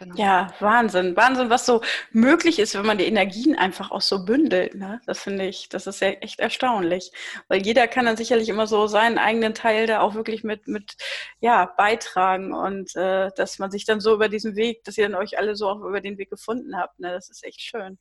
Genau. 0.00 0.14
Ja, 0.16 0.48
Wahnsinn. 0.60 1.14
Wahnsinn, 1.14 1.50
was 1.50 1.66
so 1.66 1.82
möglich 2.10 2.58
ist, 2.58 2.74
wenn 2.74 2.86
man 2.86 2.96
die 2.96 3.04
Energien 3.04 3.54
einfach 3.54 3.90
auch 3.90 4.00
so 4.00 4.24
bündelt. 4.24 4.74
Ne? 4.74 4.98
Das 5.04 5.20
finde 5.20 5.46
ich, 5.46 5.68
das 5.68 5.86
ist 5.86 6.00
ja 6.00 6.08
echt 6.08 6.40
erstaunlich. 6.40 7.12
Weil 7.48 7.66
jeder 7.66 7.86
kann 7.86 8.06
dann 8.06 8.16
sicherlich 8.16 8.48
immer 8.48 8.66
so 8.66 8.86
seinen 8.86 9.18
eigenen 9.18 9.52
Teil 9.52 9.86
da 9.86 10.00
auch 10.00 10.14
wirklich 10.14 10.42
mit, 10.42 10.68
mit 10.68 10.96
ja, 11.40 11.66
beitragen 11.76 12.54
und 12.54 12.96
äh, 12.96 13.30
dass 13.36 13.58
man 13.58 13.70
sich 13.70 13.84
dann 13.84 14.00
so 14.00 14.14
über 14.14 14.30
diesen 14.30 14.56
Weg, 14.56 14.84
dass 14.84 14.96
ihr 14.96 15.06
dann 15.06 15.20
euch 15.20 15.36
alle 15.38 15.54
so 15.54 15.68
auch 15.68 15.80
über 15.80 16.00
den 16.00 16.16
Weg 16.16 16.30
gefunden 16.30 16.78
habt. 16.78 16.98
Ne? 16.98 17.10
Das 17.12 17.28
ist 17.28 17.44
echt 17.44 17.60
schön. 17.60 17.98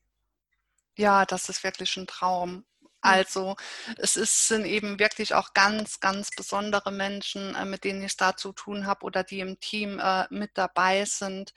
Ja, 0.97 1.25
das 1.25 1.49
ist 1.49 1.65
wirklich 1.65 1.97
ein 1.97 2.07
Traum. 2.07 2.63
Also 3.01 3.56
es 3.98 4.18
ist, 4.18 4.48
sind 4.48 4.65
eben 4.65 5.00
wirklich 5.00 5.34
auch 5.34 5.53
ganz, 5.53 6.00
ganz 6.00 6.29
besondere 6.36 6.91
Menschen, 6.91 7.56
äh, 7.56 7.65
mit 7.65 7.84
denen 7.84 8.03
ich 8.03 8.18
da 8.18 8.36
zu 8.36 8.51
tun 8.51 8.86
habe 8.88 9.06
oder 9.06 9.24
die 9.24 9.39
im 9.39 9.60
Team 9.60 10.00
äh, 10.00 10.25
mit 10.29 10.51
dabei 10.56 11.06
sind. 11.06 11.53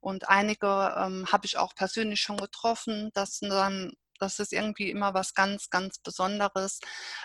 Und 0.00 0.28
einige 0.28 0.94
ähm, 0.96 1.26
habe 1.30 1.46
ich 1.46 1.58
auch 1.58 1.74
persönlich 1.74 2.20
schon 2.20 2.38
getroffen. 2.38 3.10
Das, 3.14 3.40
dann, 3.40 3.92
das 4.18 4.38
ist 4.38 4.52
irgendwie 4.52 4.90
immer 4.90 5.12
was 5.14 5.34
ganz, 5.34 5.68
ganz 5.70 5.98
Besonderes, 5.98 6.80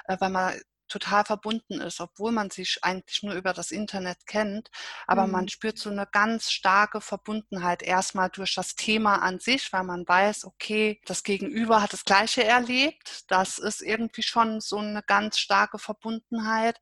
äh, 0.05 0.17
weil 0.19 0.29
man 0.31 0.61
total 0.91 1.25
verbunden 1.25 1.79
ist, 1.81 2.01
obwohl 2.01 2.31
man 2.31 2.49
sich 2.49 2.79
eigentlich 2.81 3.23
nur 3.23 3.33
über 3.33 3.53
das 3.53 3.71
Internet 3.71 4.27
kennt. 4.27 4.69
Aber 5.07 5.25
mhm. 5.25 5.31
man 5.31 5.47
spürt 5.49 5.77
so 5.77 5.89
eine 5.89 6.05
ganz 6.11 6.51
starke 6.51 7.01
Verbundenheit 7.01 7.81
erstmal 7.81 8.29
durch 8.29 8.53
das 8.55 8.75
Thema 8.75 9.21
an 9.21 9.39
sich, 9.39 9.71
weil 9.73 9.83
man 9.83 10.07
weiß, 10.07 10.45
okay, 10.45 11.01
das 11.05 11.23
Gegenüber 11.23 11.81
hat 11.81 11.93
das 11.93 12.05
Gleiche 12.05 12.43
erlebt. 12.43 13.23
Das 13.31 13.57
ist 13.57 13.81
irgendwie 13.81 14.23
schon 14.23 14.59
so 14.61 14.77
eine 14.77 15.01
ganz 15.03 15.39
starke 15.39 15.79
Verbundenheit. 15.79 16.79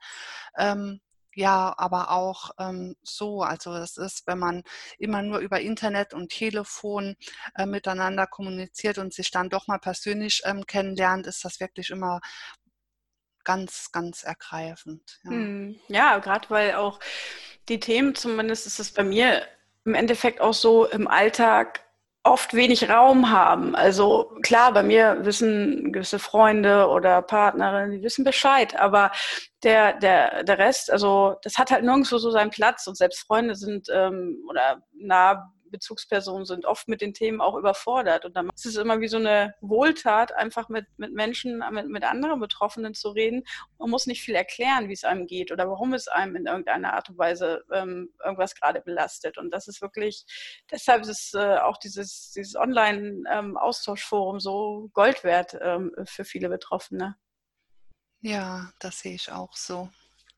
Ähm, 0.57 1.01
ja, 1.35 1.73
aber 1.77 2.11
auch 2.11 2.51
ähm, 2.59 2.95
so. 3.01 3.43
Also 3.43 3.73
das 3.73 3.97
ist, 3.97 4.27
wenn 4.27 4.39
man 4.39 4.63
immer 4.97 5.21
nur 5.21 5.39
über 5.39 5.61
Internet 5.61 6.13
und 6.13 6.29
Telefon 6.31 7.15
äh, 7.55 7.65
miteinander 7.65 8.27
kommuniziert 8.27 8.97
und 8.97 9.13
sich 9.13 9.31
dann 9.31 9.49
doch 9.49 9.67
mal 9.67 9.77
persönlich 9.79 10.41
ähm, 10.45 10.65
kennenlernt, 10.65 11.27
ist 11.27 11.45
das 11.45 11.59
wirklich 11.59 11.91
immer 11.91 12.19
ganz, 13.43 13.91
ganz 13.91 14.23
ergreifend. 14.23 15.19
Ja, 15.23 15.31
hm. 15.31 15.79
ja 15.87 16.17
gerade 16.19 16.49
weil 16.49 16.75
auch 16.75 16.99
die 17.67 17.79
Themen, 17.79 18.15
zumindest 18.15 18.67
ist 18.67 18.79
es 18.79 18.91
bei 18.91 19.03
mir 19.03 19.43
im 19.85 19.95
Endeffekt 19.95 20.41
auch 20.41 20.53
so 20.53 20.85
im 20.85 21.07
Alltag 21.07 21.81
oft 22.23 22.53
wenig 22.53 22.89
Raum 22.89 23.31
haben. 23.31 23.75
Also 23.75 24.37
klar, 24.41 24.73
bei 24.73 24.83
mir 24.83 25.19
wissen 25.23 25.93
gewisse 25.93 26.19
Freunde 26.19 26.87
oder 26.87 27.21
Partnerinnen, 27.21 27.91
die 27.91 28.03
wissen 28.03 28.25
Bescheid, 28.25 28.77
aber 28.77 29.11
der, 29.63 29.93
der, 29.93 30.43
der 30.43 30.57
Rest, 30.57 30.91
also 30.91 31.37
das 31.43 31.57
hat 31.57 31.71
halt 31.71 31.83
nirgendwo 31.83 32.17
so 32.17 32.29
seinen 32.29 32.51
Platz 32.51 32.87
und 32.87 32.97
selbst 32.97 33.25
Freunde 33.25 33.55
sind 33.55 33.87
ähm, 33.91 34.37
oder 34.49 34.83
nah 34.93 35.51
Bezugspersonen 35.71 36.45
sind 36.45 36.65
oft 36.65 36.87
mit 36.87 37.01
den 37.01 37.13
Themen 37.13 37.41
auch 37.41 37.55
überfordert. 37.55 38.25
Und 38.25 38.35
dann 38.35 38.49
ist 38.55 38.65
es 38.65 38.75
immer 38.75 38.99
wie 38.99 39.07
so 39.07 39.17
eine 39.17 39.55
Wohltat, 39.61 40.33
einfach 40.33 40.69
mit, 40.69 40.85
mit 40.97 41.13
Menschen, 41.13 41.63
mit, 41.71 41.87
mit 41.87 42.03
anderen 42.03 42.39
Betroffenen 42.39 42.93
zu 42.93 43.09
reden. 43.09 43.43
Man 43.77 43.89
muss 43.89 44.07
nicht 44.07 44.21
viel 44.21 44.35
erklären, 44.35 44.89
wie 44.89 44.93
es 44.93 45.03
einem 45.03 45.27
geht 45.27 45.51
oder 45.51 45.69
warum 45.69 45.93
es 45.93 46.07
einem 46.07 46.35
in 46.35 46.45
irgendeiner 46.45 46.93
Art 46.93 47.09
und 47.09 47.17
Weise 47.17 47.63
ähm, 47.71 48.13
irgendwas 48.23 48.55
gerade 48.55 48.81
belastet. 48.81 49.37
Und 49.37 49.51
das 49.51 49.67
ist 49.67 49.81
wirklich, 49.81 50.25
deshalb 50.71 51.03
ist 51.03 51.33
äh, 51.35 51.57
auch 51.57 51.77
dieses, 51.77 52.31
dieses 52.31 52.55
Online-Austauschforum 52.55 54.35
ähm, 54.35 54.39
so 54.39 54.89
Gold 54.93 55.23
wert 55.23 55.57
ähm, 55.61 55.91
für 56.05 56.25
viele 56.25 56.49
Betroffene. 56.49 57.15
Ja, 58.21 58.71
das 58.79 58.99
sehe 58.99 59.15
ich 59.15 59.31
auch 59.31 59.55
so. 59.55 59.89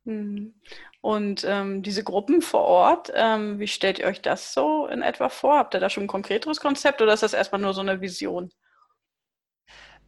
Mhm. 0.03 0.53
Und 1.01 1.43
ähm, 1.47 1.83
diese 1.83 2.03
Gruppen 2.03 2.41
vor 2.41 2.61
Ort, 2.61 3.11
ähm, 3.15 3.59
wie 3.59 3.67
stellt 3.67 3.99
ihr 3.99 4.05
euch 4.05 4.21
das 4.21 4.53
so 4.53 4.87
in 4.87 5.01
etwa 5.01 5.29
vor? 5.29 5.57
Habt 5.57 5.73
ihr 5.73 5.79
da 5.79 5.89
schon 5.89 6.03
ein 6.05 6.07
konkreteres 6.07 6.59
Konzept 6.59 7.01
oder 7.01 7.13
ist 7.13 7.23
das 7.23 7.33
erstmal 7.33 7.61
nur 7.61 7.73
so 7.73 7.81
eine 7.81 8.01
Vision? 8.01 8.51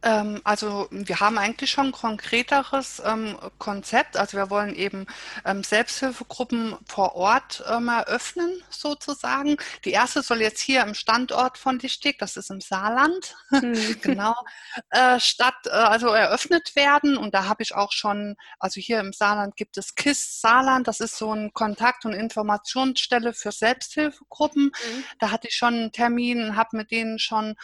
Ähm, 0.04 0.40
also 0.44 0.86
wir 0.90 1.20
haben 1.20 1.38
eigentlich 1.38 1.70
schon 1.70 1.86
ein 1.86 1.92
konkreteres 1.92 3.02
ähm, 3.04 3.38
Konzept. 3.58 4.16
Also 4.16 4.36
wir 4.36 4.50
wollen 4.50 4.74
eben 4.74 5.06
ähm, 5.44 5.64
Selbsthilfegruppen 5.64 6.76
vor 6.86 7.16
Ort 7.16 7.60
eröffnen, 7.60 8.62
sozusagen. 8.68 9.56
Die 9.84 9.92
erste 9.92 10.22
soll 10.22 10.42
jetzt 10.42 10.60
hier 10.60 10.82
im 10.82 10.94
Standort 10.94 11.56
von 11.56 11.78
Lichtig, 11.78 12.18
das 12.18 12.36
ist 12.36 12.50
im 12.50 12.60
Saarland, 12.60 13.34
mhm. 13.50 13.96
genau, 14.02 14.34
äh, 14.90 15.18
statt, 15.18 15.54
äh, 15.66 15.70
also 15.70 16.08
eröffnet 16.08 16.76
werden. 16.76 17.16
Und 17.16 17.34
da 17.34 17.46
habe 17.46 17.62
ich 17.62 17.74
auch 17.74 17.92
schon, 17.92 18.36
also 18.58 18.80
hier 18.80 19.00
im 19.00 19.12
Saarland 19.12 19.56
gibt 19.56 19.78
es 19.78 19.94
KISS 19.94 20.40
Saarland, 20.40 20.86
das 20.86 21.00
ist 21.00 21.16
so 21.16 21.32
ein 21.32 21.52
Kontakt- 21.54 22.04
und 22.04 22.12
Informationsstelle 22.12 23.32
für 23.32 23.52
Selbsthilfegruppen. 23.52 24.64
Mhm. 24.64 25.04
Da 25.18 25.30
hatte 25.30 25.48
ich 25.48 25.56
schon 25.56 25.74
einen 25.74 25.92
Termin, 25.92 26.56
habe 26.56 26.76
mit 26.76 26.90
denen 26.90 27.18
schon 27.18 27.54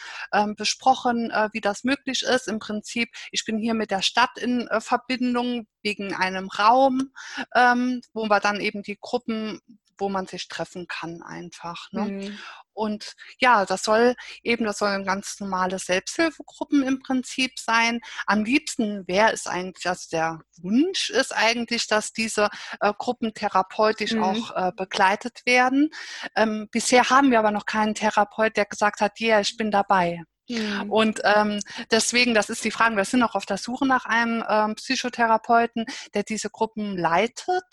besprochen, 0.55 1.29
äh, 1.29 1.49
wie 1.53 1.61
das 1.61 1.83
möglich 1.83 2.23
ist 2.23 2.30
ist. 2.31 2.47
Im 2.47 2.59
Prinzip, 2.59 3.09
ich 3.31 3.45
bin 3.45 3.57
hier 3.57 3.73
mit 3.73 3.91
der 3.91 4.01
Stadt 4.01 4.37
in 4.37 4.67
äh, 4.67 4.81
Verbindung 4.81 5.67
wegen 5.83 6.13
einem 6.13 6.47
Raum, 6.49 7.11
ähm, 7.55 8.01
wo 8.13 8.25
wir 8.27 8.39
dann 8.39 8.59
eben 8.59 8.83
die 8.83 8.97
Gruppen 8.99 9.59
wo 10.01 10.09
man 10.09 10.27
sich 10.27 10.49
treffen 10.49 10.87
kann 10.87 11.21
einfach. 11.21 11.89
Ne? 11.91 12.01
Mhm. 12.01 12.39
Und 12.73 13.13
ja, 13.39 13.65
das 13.65 13.83
soll 13.83 14.15
eben, 14.43 14.65
das 14.65 14.79
sollen 14.79 15.05
ganz 15.05 15.39
normale 15.39 15.77
Selbsthilfegruppen 15.77 16.83
im 16.83 16.99
Prinzip 16.99 17.59
sein. 17.59 18.01
Am 18.25 18.43
liebsten 18.43 19.07
wäre 19.07 19.31
es 19.31 19.45
eigentlich, 19.45 19.87
also 19.87 20.07
der 20.11 20.41
Wunsch 20.57 21.09
ist 21.11 21.35
eigentlich, 21.35 21.87
dass 21.87 22.11
diese 22.11 22.49
äh, 22.79 22.91
Gruppen 22.97 23.33
therapeutisch 23.33 24.13
mhm. 24.13 24.23
auch 24.23 24.55
äh, 24.55 24.71
begleitet 24.75 25.41
werden. 25.45 25.91
Ähm, 26.35 26.67
bisher 26.71 27.09
haben 27.09 27.29
wir 27.29 27.39
aber 27.39 27.51
noch 27.51 27.65
keinen 27.65 27.93
Therapeut, 27.93 28.57
der 28.57 28.65
gesagt 28.65 29.01
hat, 29.01 29.19
ja, 29.19 29.27
yeah, 29.27 29.41
ich 29.41 29.55
bin 29.55 29.69
dabei. 29.69 30.23
Mhm. 30.59 30.91
Und 30.91 31.21
ähm, 31.23 31.59
deswegen, 31.91 32.33
das 32.33 32.49
ist 32.49 32.63
die 32.63 32.71
Frage, 32.71 32.95
wir 32.95 33.05
sind 33.05 33.23
auch 33.23 33.35
auf 33.35 33.45
der 33.45 33.57
Suche 33.57 33.85
nach 33.85 34.05
einem 34.05 34.43
ähm, 34.47 34.75
Psychotherapeuten, 34.75 35.85
der 36.13 36.23
diese 36.23 36.49
Gruppen 36.49 36.97
leitet. 36.97 37.63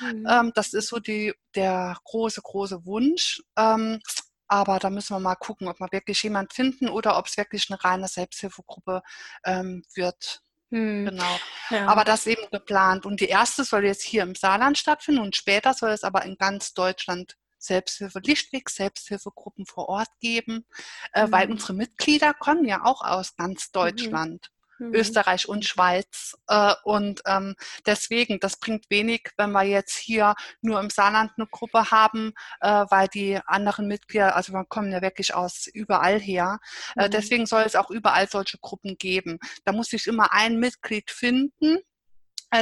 Mhm. 0.00 0.26
Ähm, 0.28 0.52
das 0.54 0.72
ist 0.72 0.88
so 0.88 0.98
die, 0.98 1.34
der 1.54 1.96
große, 2.04 2.42
große 2.42 2.84
Wunsch. 2.84 3.42
Ähm, 3.56 4.00
aber 4.48 4.78
da 4.78 4.88
müssen 4.88 5.14
wir 5.14 5.20
mal 5.20 5.36
gucken, 5.36 5.68
ob 5.68 5.78
wir 5.78 5.92
wirklich 5.92 6.22
jemand 6.22 6.54
finden 6.54 6.88
oder 6.88 7.18
ob 7.18 7.26
es 7.26 7.36
wirklich 7.36 7.70
eine 7.70 7.82
reine 7.84 8.08
Selbsthilfegruppe 8.08 9.02
ähm, 9.44 9.82
wird. 9.94 10.42
Hm. 10.70 11.06
Genau. 11.06 11.38
Ja. 11.70 11.86
Aber 11.86 12.04
das 12.04 12.20
ist 12.20 12.38
eben 12.38 12.50
geplant. 12.50 13.06
Und 13.06 13.20
die 13.20 13.28
erste 13.28 13.64
soll 13.64 13.84
jetzt 13.84 14.02
hier 14.02 14.22
im 14.22 14.34
Saarland 14.34 14.78
stattfinden 14.78 15.20
und 15.20 15.36
später 15.36 15.74
soll 15.74 15.90
es 15.90 16.04
aber 16.04 16.24
in 16.24 16.36
ganz 16.36 16.74
Deutschland 16.74 17.36
Selbsthilfe 17.58 18.20
Lichtweg, 18.20 18.70
Selbsthilfegruppen 18.70 19.66
vor 19.66 19.88
Ort 19.88 20.08
geben, 20.20 20.64
äh, 21.12 21.26
mhm. 21.26 21.32
weil 21.32 21.50
unsere 21.50 21.74
Mitglieder 21.74 22.34
kommen 22.34 22.64
ja 22.64 22.84
auch 22.84 23.02
aus 23.02 23.36
ganz 23.36 23.68
mhm. 23.68 23.72
Deutschland. 23.72 24.50
Mhm. 24.78 24.94
Österreich 24.94 25.48
und 25.48 25.64
Schweiz. 25.64 26.36
Äh, 26.46 26.74
und 26.84 27.20
ähm, 27.26 27.54
deswegen, 27.86 28.38
das 28.40 28.58
bringt 28.58 28.88
wenig, 28.90 29.30
wenn 29.36 29.50
wir 29.52 29.64
jetzt 29.64 29.96
hier 29.96 30.34
nur 30.60 30.80
im 30.80 30.90
Saarland 30.90 31.32
eine 31.36 31.46
Gruppe 31.48 31.90
haben, 31.90 32.32
äh, 32.60 32.84
weil 32.88 33.08
die 33.08 33.40
anderen 33.46 33.88
Mitglieder, 33.88 34.36
also 34.36 34.52
wir 34.52 34.64
kommen 34.64 34.92
ja 34.92 35.02
wirklich 35.02 35.34
aus 35.34 35.66
überall 35.66 36.20
her. 36.20 36.60
Äh, 36.96 37.06
mhm. 37.06 37.10
deswegen 37.10 37.46
soll 37.46 37.62
es 37.62 37.76
auch 37.76 37.90
überall 37.90 38.28
solche 38.28 38.58
Gruppen 38.58 38.96
geben. 38.98 39.38
Da 39.64 39.72
muss 39.72 39.88
sich 39.88 40.06
immer 40.06 40.32
ein 40.32 40.58
Mitglied 40.58 41.10
finden, 41.10 41.78
äh, 41.78 41.80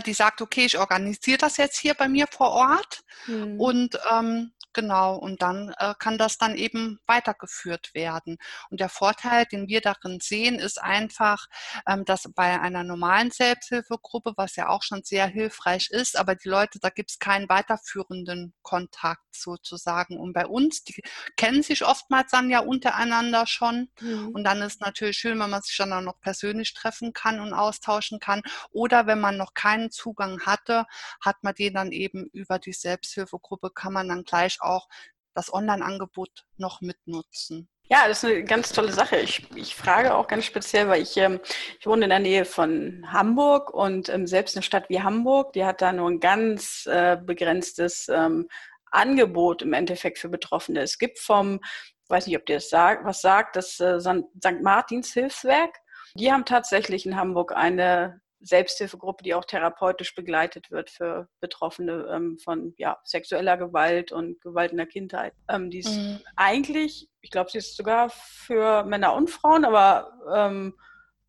die 0.04 0.14
sagt, 0.14 0.42
okay, 0.42 0.66
ich 0.66 0.78
organisiere 0.78 1.38
das 1.38 1.56
jetzt 1.56 1.78
hier 1.78 1.94
bei 1.94 2.08
mir 2.08 2.26
vor 2.26 2.50
Ort 2.50 3.02
mhm. 3.26 3.60
und 3.60 3.98
ähm, 4.10 4.52
Genau, 4.76 5.16
und 5.16 5.40
dann 5.40 5.74
äh, 5.78 5.94
kann 5.98 6.18
das 6.18 6.36
dann 6.36 6.54
eben 6.54 7.00
weitergeführt 7.06 7.94
werden. 7.94 8.36
Und 8.68 8.78
der 8.78 8.90
Vorteil, 8.90 9.46
den 9.46 9.68
wir 9.68 9.80
darin 9.80 10.18
sehen, 10.20 10.56
ist 10.56 10.78
einfach, 10.82 11.46
ähm, 11.88 12.04
dass 12.04 12.30
bei 12.34 12.60
einer 12.60 12.84
normalen 12.84 13.30
Selbsthilfegruppe, 13.30 14.34
was 14.36 14.54
ja 14.54 14.68
auch 14.68 14.82
schon 14.82 15.02
sehr 15.02 15.28
hilfreich 15.28 15.88
ist, 15.90 16.14
aber 16.18 16.34
die 16.34 16.50
Leute, 16.50 16.78
da 16.78 16.90
gibt 16.90 17.10
es 17.10 17.18
keinen 17.18 17.48
weiterführenden 17.48 18.52
Kontakt 18.60 19.24
sozusagen. 19.30 20.18
Und 20.18 20.34
bei 20.34 20.46
uns, 20.46 20.84
die 20.84 21.00
kennen 21.38 21.62
sich 21.62 21.82
oftmals 21.82 22.30
dann 22.30 22.50
ja 22.50 22.58
untereinander 22.60 23.46
schon. 23.46 23.88
Mhm. 24.02 24.28
Und 24.34 24.44
dann 24.44 24.60
ist 24.60 24.82
natürlich 24.82 25.16
schön, 25.16 25.40
wenn 25.40 25.48
man 25.48 25.62
sich 25.62 25.78
dann 25.78 25.94
auch 25.94 26.02
noch 26.02 26.20
persönlich 26.20 26.74
treffen 26.74 27.14
kann 27.14 27.40
und 27.40 27.54
austauschen 27.54 28.20
kann. 28.20 28.42
Oder 28.72 29.06
wenn 29.06 29.20
man 29.20 29.38
noch 29.38 29.54
keinen 29.76 29.90
Zugang 29.90 30.40
hatte, 30.40 30.86
hat 31.20 31.36
man 31.42 31.54
den 31.54 31.74
dann 31.74 31.92
eben 31.92 32.28
über 32.32 32.58
die 32.58 32.72
Selbsthilfegruppe, 32.72 33.70
kann 33.70 33.92
man 33.92 34.08
dann 34.08 34.24
gleich 34.24 34.58
auch 34.60 34.88
das 35.34 35.52
Online-Angebot 35.52 36.46
noch 36.56 36.80
mitnutzen. 36.80 37.68
Ja, 37.88 38.08
das 38.08 38.24
ist 38.24 38.30
eine 38.30 38.42
ganz 38.42 38.72
tolle 38.72 38.92
Sache. 38.92 39.18
Ich, 39.18 39.46
ich 39.54 39.76
frage 39.76 40.14
auch 40.14 40.26
ganz 40.26 40.44
speziell, 40.44 40.88
weil 40.88 41.02
ich, 41.02 41.16
ähm, 41.18 41.40
ich 41.78 41.86
wohne 41.86 42.04
in 42.04 42.10
der 42.10 42.18
Nähe 42.18 42.44
von 42.44 43.04
Hamburg 43.12 43.72
und 43.72 44.08
ähm, 44.08 44.26
selbst 44.26 44.56
eine 44.56 44.62
Stadt 44.62 44.88
wie 44.88 45.02
Hamburg, 45.02 45.52
die 45.52 45.64
hat 45.64 45.82
da 45.82 45.92
nur 45.92 46.10
ein 46.10 46.18
ganz 46.18 46.86
äh, 46.86 47.16
begrenztes 47.16 48.08
ähm, 48.08 48.48
Angebot 48.90 49.62
im 49.62 49.72
Endeffekt 49.72 50.18
für 50.18 50.28
Betroffene. 50.28 50.80
Es 50.80 50.98
gibt 50.98 51.18
vom, 51.18 51.60
weiß 52.08 52.26
nicht, 52.26 52.36
ob 52.36 52.46
dir 52.46 52.56
das 52.56 52.70
sagt, 52.70 53.04
was 53.04 53.20
sagt, 53.20 53.54
das 53.54 53.78
äh, 53.78 54.00
St. 54.00 54.62
Martins 54.62 55.12
Hilfswerk. 55.12 55.76
Die 56.14 56.32
haben 56.32 56.46
tatsächlich 56.46 57.06
in 57.06 57.16
Hamburg 57.16 57.54
eine 57.54 58.20
Selbsthilfegruppe, 58.46 59.24
die 59.24 59.34
auch 59.34 59.44
therapeutisch 59.44 60.14
begleitet 60.14 60.70
wird 60.70 60.90
für 60.90 61.28
Betroffene 61.40 62.08
ähm, 62.10 62.38
von 62.38 62.74
ja, 62.78 62.98
sexueller 63.04 63.56
Gewalt 63.56 64.12
und 64.12 64.40
Gewalt 64.40 64.70
in 64.70 64.78
der 64.78 64.86
Kindheit. 64.86 65.34
Ähm, 65.48 65.70
die 65.70 65.80
ist 65.80 65.96
mhm. 65.96 66.20
eigentlich, 66.36 67.08
ich 67.20 67.30
glaube, 67.30 67.50
sie 67.50 67.58
ist 67.58 67.76
sogar 67.76 68.10
für 68.10 68.84
Männer 68.84 69.14
und 69.14 69.30
Frauen, 69.30 69.64
aber 69.64 70.12
ähm, 70.32 70.74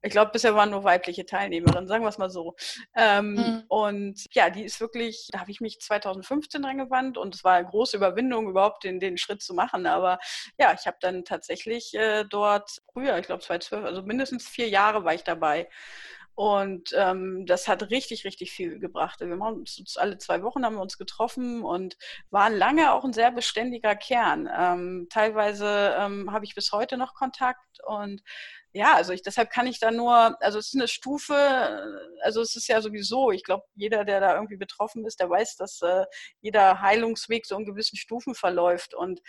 ich 0.03 0.12
glaube, 0.12 0.32
bisher 0.32 0.53
waren 0.56 0.69
nur 0.69 0.84
weibliche 0.84 1.25
Teilnehmerinnen, 1.25 1.88
sagen 1.88 2.03
wir 2.03 2.10
es 2.10 2.19
mal 2.19 2.30
so. 2.30 2.56
Ähm, 2.95 3.34
mhm. 3.34 3.63
Und 3.67 4.25
ja, 4.32 4.49
die 4.49 4.63
ist 4.63 4.80
wirklich, 4.80 5.27
da 5.32 5.39
habe 5.39 5.51
ich 5.51 5.60
mich 5.60 5.80
2015 5.80 6.62
dran 6.62 6.77
gewandt 6.77 7.17
und 7.17 7.34
es 7.34 7.43
war 7.43 7.56
eine 7.56 7.67
große 7.67 7.97
Überwindung, 7.97 8.47
überhaupt 8.47 8.84
den, 8.84 8.99
den 8.99 9.17
Schritt 9.17 9.41
zu 9.41 9.56
machen. 9.56 9.88
Aber 9.88 10.19
ja, 10.60 10.73
ich 10.73 10.86
habe 10.86 10.97
dann 11.01 11.25
tatsächlich 11.25 11.93
äh, 11.95 12.25
dort 12.30 12.82
früher, 12.93 13.17
ich 13.17 13.25
glaube 13.25 13.41
2012, 13.41 13.84
also 13.84 14.03
mindestens 14.03 14.47
vier 14.47 14.69
Jahre 14.69 15.03
war 15.03 15.15
ich 15.15 15.23
dabei. 15.23 15.67
Und 16.38 16.91
ähm, 16.95 17.47
das 17.47 17.67
hat 17.67 17.89
richtig, 17.89 18.23
richtig 18.23 18.52
viel 18.52 18.78
gebracht. 18.78 19.21
Wir 19.21 19.28
haben 19.28 19.41
uns 19.41 19.97
alle 19.97 20.19
zwei 20.19 20.43
Wochen 20.43 20.63
haben 20.63 20.76
wir 20.76 20.84
uns 20.84 21.00
getroffen 21.00 21.63
und 21.63 21.97
waren 22.30 22.56
lange 22.56 22.93
auch 22.93 23.04
ein 23.04 23.12
sehr 23.12 23.32
beständiger 23.32 23.95
Kern. 23.95 24.47
Ähm, 24.56 25.08
teilweise 25.10 25.95
ähm, 25.97 26.32
habe 26.32 26.45
ich 26.45 26.54
bis 26.54 26.71
heute 26.71 26.95
noch 26.95 27.15
Kontakt 27.15 27.80
und 27.88 28.21
ja, 28.78 28.94
also 28.94 29.12
ich, 29.12 29.24
deshalb 29.24 29.50
kann 29.50 29.66
ich 29.66 29.80
da 29.80 29.90
nur, 29.90 30.40
also 30.42 30.60
es 30.60 30.68
ist 30.68 30.76
eine 30.76 30.88
Stufe, 30.88 31.36
also 32.22 32.42
es 32.42 32.56
ist 32.56 32.68
ja 32.68 32.80
sowieso, 32.80 33.32
ich 33.32 33.44
glaube, 33.44 33.63
jeder, 33.74 34.06
der 34.06 34.20
da 34.20 34.36
irgendwie 34.36 34.58
betroffen 34.58 35.04
ist, 35.06 35.20
der 35.20 35.30
weiß, 35.30 35.56
dass 35.56 35.82
äh, 35.82 36.06
jeder 36.42 36.80
Heilungsweg 36.80 37.48
so 37.48 37.58
in 37.58 37.66
gewissen 37.66 37.98
Stufen 37.98 38.36
verläuft. 38.36 38.94
Und 38.94 39.22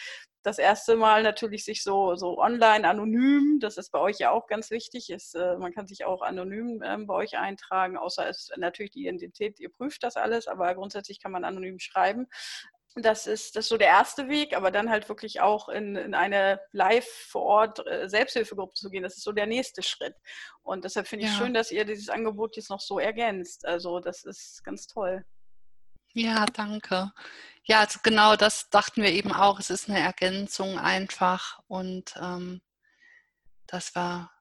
das 0.42 0.58
erste 0.58 0.96
Mal 0.96 1.22
natürlich 1.22 1.64
sich 1.64 1.82
so, 1.82 2.14
so 2.14 2.38
online 2.38 2.86
anonym, 2.86 3.58
das 3.60 3.78
ist 3.78 3.90
bei 3.90 4.00
euch 4.00 4.18
ja 4.18 4.30
auch 4.32 4.46
ganz 4.48 4.70
wichtig, 4.70 5.08
ist, 5.08 5.34
äh, 5.34 5.56
man 5.56 5.72
kann 5.72 5.86
sich 5.86 6.04
auch 6.04 6.20
anonym 6.20 6.82
äh, 6.82 6.98
bei 6.98 7.14
euch 7.14 7.38
eintragen, 7.38 7.96
außer 7.96 8.28
es 8.28 8.50
natürlich 8.56 8.92
die 8.92 9.02
Identität, 9.02 9.58
ihr 9.60 9.70
prüft 9.70 10.02
das 10.02 10.16
alles, 10.16 10.46
aber 10.46 10.74
grundsätzlich 10.74 11.20
kann 11.20 11.32
man 11.32 11.44
anonym 11.44 11.78
schreiben. 11.78 12.26
Das 12.94 13.26
ist, 13.26 13.54
das 13.54 13.66
ist 13.66 13.68
so 13.68 13.76
der 13.76 13.88
erste 13.88 14.28
Weg, 14.28 14.56
aber 14.56 14.70
dann 14.70 14.90
halt 14.90 15.08
wirklich 15.08 15.40
auch 15.40 15.68
in, 15.68 15.94
in 15.94 16.14
eine 16.14 16.60
live 16.72 17.06
vor 17.06 17.42
Ort 17.42 17.86
äh, 17.86 18.08
Selbsthilfegruppe 18.08 18.74
zu 18.74 18.90
gehen, 18.90 19.02
das 19.02 19.16
ist 19.16 19.24
so 19.24 19.32
der 19.32 19.46
nächste 19.46 19.82
Schritt. 19.82 20.16
Und 20.62 20.84
deshalb 20.84 21.06
finde 21.06 21.26
ich 21.26 21.32
ja. 21.32 21.38
schön, 21.38 21.54
dass 21.54 21.70
ihr 21.70 21.84
dieses 21.84 22.08
Angebot 22.08 22.56
jetzt 22.56 22.70
noch 22.70 22.80
so 22.80 22.98
ergänzt. 22.98 23.64
Also 23.66 24.00
das 24.00 24.24
ist 24.24 24.64
ganz 24.64 24.86
toll. 24.86 25.24
Ja, 26.12 26.46
danke. 26.46 27.12
Ja, 27.64 27.80
also 27.80 28.00
genau 28.02 28.34
das 28.34 28.70
dachten 28.70 29.02
wir 29.02 29.10
eben 29.10 29.32
auch. 29.32 29.60
Es 29.60 29.70
ist 29.70 29.88
eine 29.88 30.00
Ergänzung 30.00 30.78
einfach 30.78 31.60
und 31.68 32.14
ähm, 32.20 32.60
das 33.66 33.94
war 33.94 34.32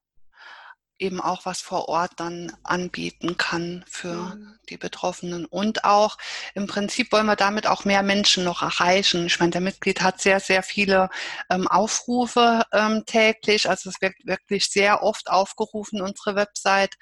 eben 1.00 1.22
auch 1.22 1.46
was 1.46 1.62
vor 1.62 1.90
Ort 1.90 2.12
dann 2.18 2.52
anbieten 2.64 3.38
kann 3.38 3.86
für 3.88 4.36
mhm. 4.36 4.60
die 4.70 4.78
Betroffenen. 4.78 5.46
Und 5.46 5.84
auch 5.84 6.18
im 6.56 6.68
Prinzip 6.68 7.12
wollen 7.12 7.26
wir 7.26 7.36
damit 7.36 7.68
auch 7.68 7.86
mehr 7.86 8.04
Menschen 8.04 8.44
noch 8.44 8.62
erreichen. 8.62 9.28
Ich 9.28 9.40
meine, 9.40 9.52
der 9.52 9.62
Mitglied 9.62 10.02
hat 10.02 10.22
sehr, 10.22 10.40
sehr 10.40 10.64
viele 10.64 11.10
ähm, 11.50 11.68
Aufrufe 11.68 12.64
ähm, 12.72 13.04
täglich. 13.06 13.70
Also 13.70 13.90
es 13.90 14.02
wird 14.02 14.14
wirklich 14.24 14.70
sehr 14.70 15.04
oft 15.04 15.30
aufgerufen, 15.30 16.02
unsere 16.02 16.36
Website. 16.36 16.96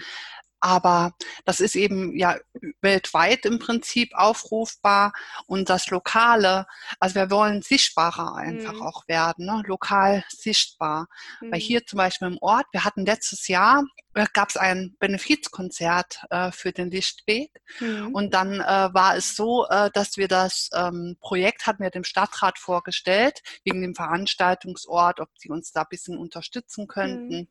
Aber 0.59 1.13
das 1.45 1.59
ist 1.59 1.75
eben 1.75 2.17
ja 2.17 2.37
weltweit 2.81 3.45
im 3.45 3.59
Prinzip 3.59 4.13
aufrufbar 4.15 5.13
und 5.47 5.69
das 5.69 5.89
Lokale, 5.89 6.65
also 6.99 7.15
wir 7.15 7.29
wollen 7.29 7.61
sichtbarer 7.61 8.35
einfach 8.35 8.73
mhm. 8.73 8.81
auch 8.81 9.07
werden, 9.07 9.45
ne? 9.45 9.61
lokal 9.65 10.23
sichtbar. 10.29 11.07
Mhm. 11.41 11.51
Weil 11.51 11.59
hier 11.59 11.85
zum 11.85 11.97
Beispiel 11.97 12.27
im 12.27 12.37
Ort, 12.41 12.65
wir 12.71 12.83
hatten 12.83 13.05
letztes 13.05 13.47
Jahr, 13.47 13.83
äh, 14.15 14.25
gab 14.33 14.49
es 14.49 14.57
ein 14.57 14.95
Benefizkonzert 14.99 16.21
äh, 16.29 16.51
für 16.51 16.71
den 16.71 16.89
Lichtweg 16.89 17.51
mhm. 17.79 18.13
und 18.13 18.33
dann 18.33 18.59
äh, 18.61 18.93
war 18.93 19.15
es 19.15 19.35
so, 19.35 19.67
äh, 19.67 19.89
dass 19.93 20.17
wir 20.17 20.27
das 20.27 20.69
ähm, 20.73 21.17
Projekt 21.19 21.67
hatten 21.67 21.83
wir 21.83 21.89
dem 21.89 22.03
Stadtrat 22.03 22.57
vorgestellt, 22.57 23.41
wegen 23.63 23.81
dem 23.81 23.93
Veranstaltungsort, 23.93 25.19
ob 25.19 25.29
sie 25.37 25.49
uns 25.49 25.71
da 25.71 25.81
ein 25.81 25.87
bisschen 25.89 26.17
unterstützen 26.17 26.87
könnten. 26.87 27.47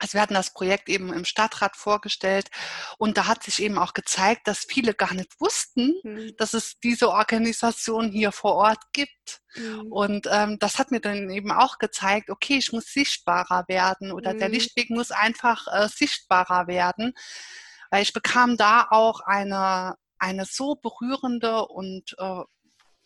Also 0.00 0.14
wir 0.14 0.22
hatten 0.22 0.34
das 0.34 0.54
Projekt 0.54 0.88
eben 0.88 1.12
im 1.12 1.26
Stadtrat 1.26 1.76
vorgestellt 1.76 2.48
und 2.96 3.18
da 3.18 3.26
hat 3.26 3.42
sich 3.42 3.62
eben 3.62 3.76
auch 3.78 3.92
gezeigt, 3.92 4.48
dass 4.48 4.64
viele 4.64 4.94
gar 4.94 5.12
nicht 5.12 5.38
wussten, 5.38 5.94
mhm. 6.02 6.32
dass 6.38 6.54
es 6.54 6.80
diese 6.80 7.10
Organisation 7.10 8.10
hier 8.10 8.32
vor 8.32 8.54
Ort 8.54 8.80
gibt. 8.92 9.42
Mhm. 9.54 9.92
Und 9.92 10.26
ähm, 10.32 10.58
das 10.58 10.78
hat 10.78 10.90
mir 10.90 11.00
dann 11.00 11.28
eben 11.28 11.52
auch 11.52 11.78
gezeigt, 11.78 12.30
okay, 12.30 12.56
ich 12.56 12.72
muss 12.72 12.86
sichtbarer 12.86 13.64
werden 13.68 14.10
oder 14.10 14.32
mhm. 14.32 14.38
der 14.38 14.48
Lichtweg 14.48 14.88
muss 14.88 15.10
einfach 15.10 15.66
äh, 15.70 15.88
sichtbarer 15.88 16.66
werden. 16.66 17.12
Weil 17.90 18.02
ich 18.02 18.14
bekam 18.14 18.56
da 18.56 18.86
auch 18.90 19.20
eine, 19.20 19.96
eine 20.18 20.46
so 20.46 20.76
berührende 20.76 21.66
und 21.66 22.14
äh, 22.18 22.42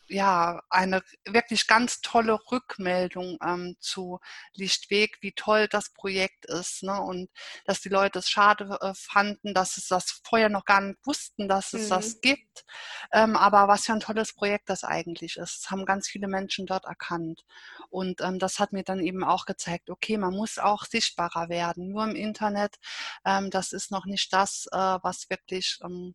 ja, 0.08 0.62
eine 0.68 1.02
wirklich 1.24 1.66
ganz 1.66 2.00
tolle 2.02 2.38
Rückmeldung 2.50 3.38
ähm, 3.42 3.76
zu 3.80 4.20
Lichtweg, 4.52 5.18
wie 5.22 5.32
toll 5.32 5.66
das 5.68 5.90
Projekt 5.90 6.44
ist. 6.46 6.82
Ne? 6.82 7.00
Und 7.00 7.30
dass 7.64 7.80
die 7.80 7.88
Leute 7.88 8.18
es 8.18 8.28
schade 8.28 8.78
äh, 8.82 8.92
fanden, 8.94 9.54
dass 9.54 9.78
es 9.78 9.88
das 9.88 10.20
vorher 10.24 10.50
noch 10.50 10.64
gar 10.66 10.82
nicht 10.82 10.98
wussten, 11.04 11.48
dass 11.48 11.72
es 11.72 11.86
mhm. 11.86 11.88
das 11.90 12.20
gibt. 12.20 12.64
Ähm, 13.12 13.36
aber 13.36 13.66
was 13.68 13.86
für 13.86 13.92
ein 13.92 14.00
tolles 14.00 14.34
Projekt 14.34 14.68
das 14.68 14.84
eigentlich 14.84 15.36
ist. 15.36 15.64
Das 15.64 15.70
haben 15.70 15.86
ganz 15.86 16.08
viele 16.08 16.28
Menschen 16.28 16.66
dort 16.66 16.84
erkannt. 16.84 17.44
Und 17.88 18.20
ähm, 18.20 18.38
das 18.38 18.58
hat 18.58 18.72
mir 18.72 18.84
dann 18.84 19.00
eben 19.00 19.24
auch 19.24 19.46
gezeigt, 19.46 19.88
okay, 19.90 20.18
man 20.18 20.34
muss 20.34 20.58
auch 20.58 20.84
sichtbarer 20.84 21.48
werden. 21.48 21.88
Nur 21.88 22.04
im 22.04 22.14
Internet, 22.16 22.76
ähm, 23.24 23.50
das 23.50 23.72
ist 23.72 23.90
noch 23.90 24.04
nicht 24.04 24.32
das, 24.32 24.66
äh, 24.72 24.76
was 24.76 25.30
wirklich 25.30 25.78
ähm, 25.82 26.14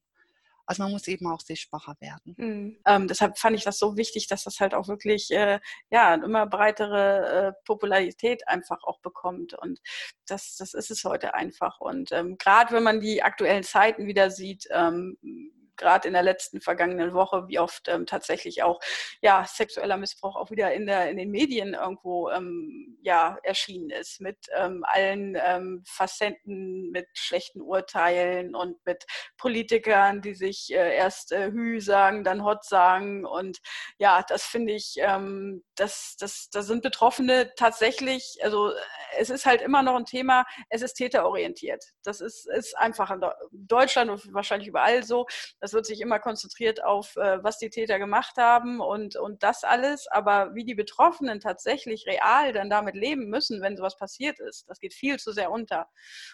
also 0.70 0.84
man 0.84 0.92
muss 0.92 1.08
eben 1.08 1.26
auch 1.26 1.40
sichtbarer 1.40 1.96
werden. 2.00 2.36
Mhm. 2.38 2.78
Ähm, 2.86 3.08
deshalb 3.08 3.40
fand 3.40 3.56
ich 3.56 3.64
das 3.64 3.80
so 3.80 3.98
wichtig, 3.98 4.28
dass 4.28 4.44
das 4.44 4.60
halt 4.60 4.76
auch 4.76 4.88
wirklich 4.88 5.32
äh, 5.32 5.60
ja 5.90 6.14
immer 6.14 6.46
breitere 6.46 7.48
äh, 7.48 7.54
Popularität 7.66 8.48
einfach 8.48 8.84
auch 8.84 9.00
bekommt. 9.00 9.56
Und 9.56 9.80
das, 10.28 10.58
das 10.58 10.76
ist 10.76 10.92
es 10.92 11.04
heute 11.06 11.34
einfach. 11.34 11.80
Und 11.80 12.12
ähm, 12.12 12.38
gerade 12.38 12.72
wenn 12.76 12.84
man 12.84 13.00
die 13.00 13.24
aktuellen 13.24 13.64
Zeiten 13.64 14.06
wieder 14.06 14.30
sieht, 14.30 14.68
ähm, 14.70 15.18
gerade 15.80 16.08
in 16.08 16.14
der 16.14 16.24
letzten 16.24 16.62
vergangenen 16.62 17.14
Woche, 17.14 17.48
wie 17.48 17.60
oft 17.60 17.88
ähm, 17.88 18.06
tatsächlich 18.06 18.64
auch 18.64 18.80
ja, 19.22 19.46
sexueller 19.46 19.98
Missbrauch 19.98 20.36
auch 20.36 20.52
wieder 20.52 20.74
in, 20.74 20.86
der, 20.86 21.10
in 21.10 21.18
den 21.18 21.32
Medien 21.32 21.74
irgendwo 21.74 22.30
ähm, 22.30 22.98
ja, 23.02 23.38
erschienen 23.44 23.90
ist, 23.90 24.22
mit 24.22 24.38
ähm, 24.56 24.84
allen 24.88 25.38
ähm, 25.42 25.84
Facetten, 25.88 26.92
mit 26.92 27.08
schlechten 27.14 27.62
Urteilen 27.62 28.56
und 28.56 28.78
mit 28.86 29.06
Politikern, 29.38 30.22
die 30.22 30.34
sich 30.34 30.72
äh, 30.74 30.96
erst 30.96 31.32
äh, 31.32 31.52
Hü 31.52 31.80
sagen, 31.82 32.24
dann 32.24 32.44
Hot 32.44 32.66
sagen. 32.66 33.26
Und 33.26 33.60
ja, 33.98 34.24
das 34.28 34.44
finde 34.44 34.74
ich, 34.74 34.96
ähm, 35.00 35.64
das, 35.76 36.16
das, 36.20 36.50
das 36.52 36.68
sind 36.68 36.84
Betroffene 36.84 37.54
tatsächlich, 37.56 38.38
also 38.44 38.72
es 39.18 39.30
ist 39.30 39.46
halt 39.46 39.62
immer 39.62 39.82
noch 39.82 39.96
ein 39.96 40.06
Thema, 40.06 40.46
es 40.70 40.82
ist 40.82 40.96
täterorientiert. 40.96 41.84
Das 42.04 42.22
ist, 42.22 42.48
ist 42.50 42.78
einfach 42.78 43.12
in 43.12 43.22
Deutschland 43.52 44.10
und 44.12 44.34
wahrscheinlich 44.34 44.68
überall 44.68 45.04
so. 45.04 45.26
Das 45.60 45.69
wird 45.74 45.86
sich 45.86 46.02
immer 46.02 46.20
konzentriert 46.20 46.84
auf, 46.84 47.16
äh, 47.18 47.44
was 47.44 47.58
die 47.58 47.70
Täter 47.70 48.00
gemacht 48.00 48.38
haben 48.38 48.80
und, 48.80 49.16
und 49.16 49.44
das 49.44 49.64
alles. 49.64 50.08
Aber 50.08 50.54
wie 50.56 50.66
die 50.66 50.76
Betroffenen 50.76 51.40
tatsächlich 51.40 52.06
real 52.08 52.54
dann 52.54 52.70
damit 52.70 52.96
leben 52.96 53.30
müssen, 53.30 53.62
wenn 53.62 53.78
sowas 53.78 53.98
passiert 53.98 54.40
ist, 54.40 54.70
das 54.70 54.80
geht 54.80 54.94
viel 54.94 55.18
zu 55.18 55.32
sehr 55.32 55.52
unter. 55.52 55.88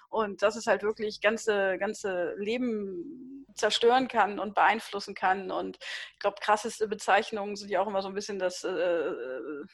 Und 0.09 0.41
das 0.41 0.55
ist 0.55 0.67
halt 0.67 0.83
wirklich 0.83 1.21
ganze, 1.21 1.77
ganze 1.77 2.33
Leben 2.37 3.45
zerstören 3.55 4.07
kann 4.07 4.39
und 4.39 4.53
beeinflussen 4.53 5.15
kann. 5.15 5.51
Und 5.51 5.77
ich 6.13 6.19
glaube, 6.19 6.37
krasseste 6.41 6.87
Bezeichnungen 6.87 7.55
sind 7.55 7.69
ja 7.69 7.81
auch 7.81 7.87
immer 7.87 8.01
so 8.01 8.09
ein 8.09 8.13
bisschen, 8.13 8.37
dass 8.37 8.63
äh, 8.63 9.11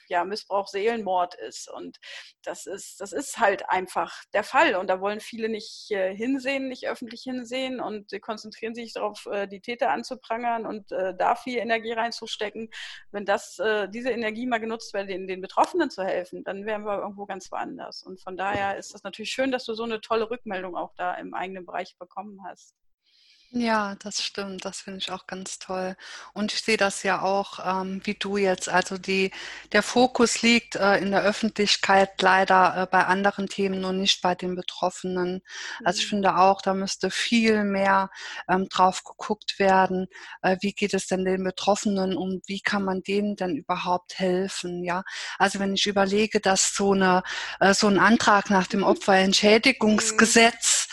ja, 0.08 0.24
Missbrauch 0.24 0.68
Seelenmord 0.68 1.36
ist. 1.36 1.70
Und 1.70 2.00
das 2.44 2.66
ist, 2.66 3.02
das 3.02 3.12
ist 3.12 3.40
halt 3.40 3.70
einfach 3.70 4.24
der 4.34 4.44
Fall. 4.44 4.76
Und 4.76 4.88
da 4.88 5.02
wollen 5.02 5.20
viele 5.20 5.50
nicht 5.50 5.92
äh, 5.92 6.16
hinsehen, 6.16 6.68
nicht 6.68 6.88
öffentlich 6.88 7.24
hinsehen 7.24 7.80
und 7.80 8.12
konzentrieren 8.22 8.76
sich 8.76 8.94
darauf, 8.94 9.26
äh, 9.26 9.48
die 9.52 9.62
Täter 9.62 9.92
anzuprangern 9.92 10.66
und 10.66 10.92
äh, 10.92 11.16
da 11.16 11.36
viel 11.36 11.58
Energie 11.58 11.92
reinzustecken. 11.92 12.70
Wenn 13.12 13.26
das, 13.26 13.60
äh, 13.60 13.88
diese 13.90 14.12
Energie 14.12 14.48
mal 14.48 14.60
genutzt 14.60 14.94
wird, 14.94 15.10
den, 15.10 15.28
den 15.28 15.42
Betroffenen 15.42 15.90
zu 15.90 16.04
helfen, 16.04 16.44
dann 16.44 16.66
wären 16.66 16.84
wir 16.86 17.00
irgendwo 17.00 17.26
ganz 17.26 17.52
woanders. 17.52 18.04
Und 18.04 18.22
von 18.22 18.38
daher 18.38 18.78
ist 18.78 18.94
das 18.94 19.04
natürlich 19.04 19.32
schön, 19.32 19.52
dass 19.52 19.66
du 19.66 19.74
so 19.74 19.84
eine 19.84 20.02
tolle 20.02 20.30
Rückmeldung 20.30 20.76
auch 20.76 20.94
da 20.96 21.14
im 21.16 21.34
eigenen 21.34 21.66
Bereich 21.66 21.96
bekommen 21.98 22.42
hast. 22.46 22.76
Ja, 23.54 23.96
das 23.96 24.24
stimmt. 24.24 24.64
Das 24.64 24.80
finde 24.80 25.00
ich 25.00 25.12
auch 25.12 25.28
ganz 25.28 25.60
toll. 25.60 25.98
Und 26.34 26.54
ich 26.54 26.62
sehe 26.62 26.78
das 26.78 27.04
ja 27.04 27.22
auch, 27.22 27.60
ähm, 27.66 28.00
wie 28.06 28.14
du 28.14 28.38
jetzt. 28.38 28.70
Also 28.70 28.98
die, 28.98 29.30
der 29.74 29.84
Fokus 29.84 30.42
liegt 30.42 30.78
äh, 30.78 31.00
in 31.00 31.12
der 31.12 31.24
Öffentlichkeit 31.24 32.22
leider 32.22 32.84
äh, 32.84 32.88
bei 32.90 33.04
anderen 33.06 33.48
Themen 33.48 33.84
und 33.84 34.00
nicht 34.00 34.22
bei 34.22 34.36
den 34.36 34.56
Betroffenen. 34.56 35.42
Also 35.84 36.00
ich 36.00 36.06
mhm. 36.06 36.10
finde 36.12 36.38
auch, 36.38 36.62
da 36.62 36.74
müsste 36.74 37.12
viel 37.12 37.66
mehr 37.66 38.10
ähm, 38.48 38.70
drauf 38.70 39.04
geguckt 39.04 39.60
werden. 39.60 40.08
Äh, 40.42 40.56
wie 40.62 40.72
geht 40.72 40.94
es 40.94 41.08
denn 41.08 41.26
den 41.26 41.44
Betroffenen 41.44 42.16
und 42.16 42.48
wie 42.48 42.62
kann 42.62 42.86
man 42.86 43.02
denen 43.02 43.36
denn 43.36 43.58
überhaupt 43.58 44.18
helfen? 44.18 44.86
Ja, 44.86 45.04
also 45.38 45.60
wenn 45.60 45.74
ich 45.74 45.88
überlege, 45.88 46.40
dass 46.40 46.74
so 46.74 46.94
eine, 46.94 47.22
äh, 47.60 47.74
so 47.74 47.88
ein 47.88 48.00
Antrag 48.00 48.50
nach 48.50 48.68
dem 48.68 48.80
mhm. 48.82 48.86
Opferentschädigungsgesetz 48.86 50.88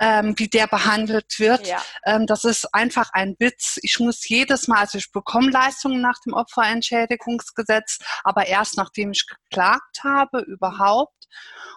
ähm, 0.00 0.34
wie 0.36 0.48
der 0.48 0.66
behandelt 0.66 1.38
wird. 1.38 1.66
Ja. 1.66 1.82
Ähm, 2.04 2.26
das 2.26 2.44
ist 2.44 2.72
einfach 2.74 3.10
ein 3.12 3.36
Witz. 3.38 3.78
Ich 3.82 3.98
muss 4.00 4.28
jedes 4.28 4.68
Mal, 4.68 4.80
also 4.80 4.98
ich 4.98 5.12
bekomme 5.12 5.50
Leistungen 5.50 6.00
nach 6.00 6.20
dem 6.24 6.34
Opferentschädigungsgesetz, 6.34 7.98
aber 8.22 8.46
erst 8.46 8.76
nachdem 8.76 9.12
ich 9.12 9.26
geklagt 9.26 10.02
habe 10.02 10.40
überhaupt. 10.40 11.24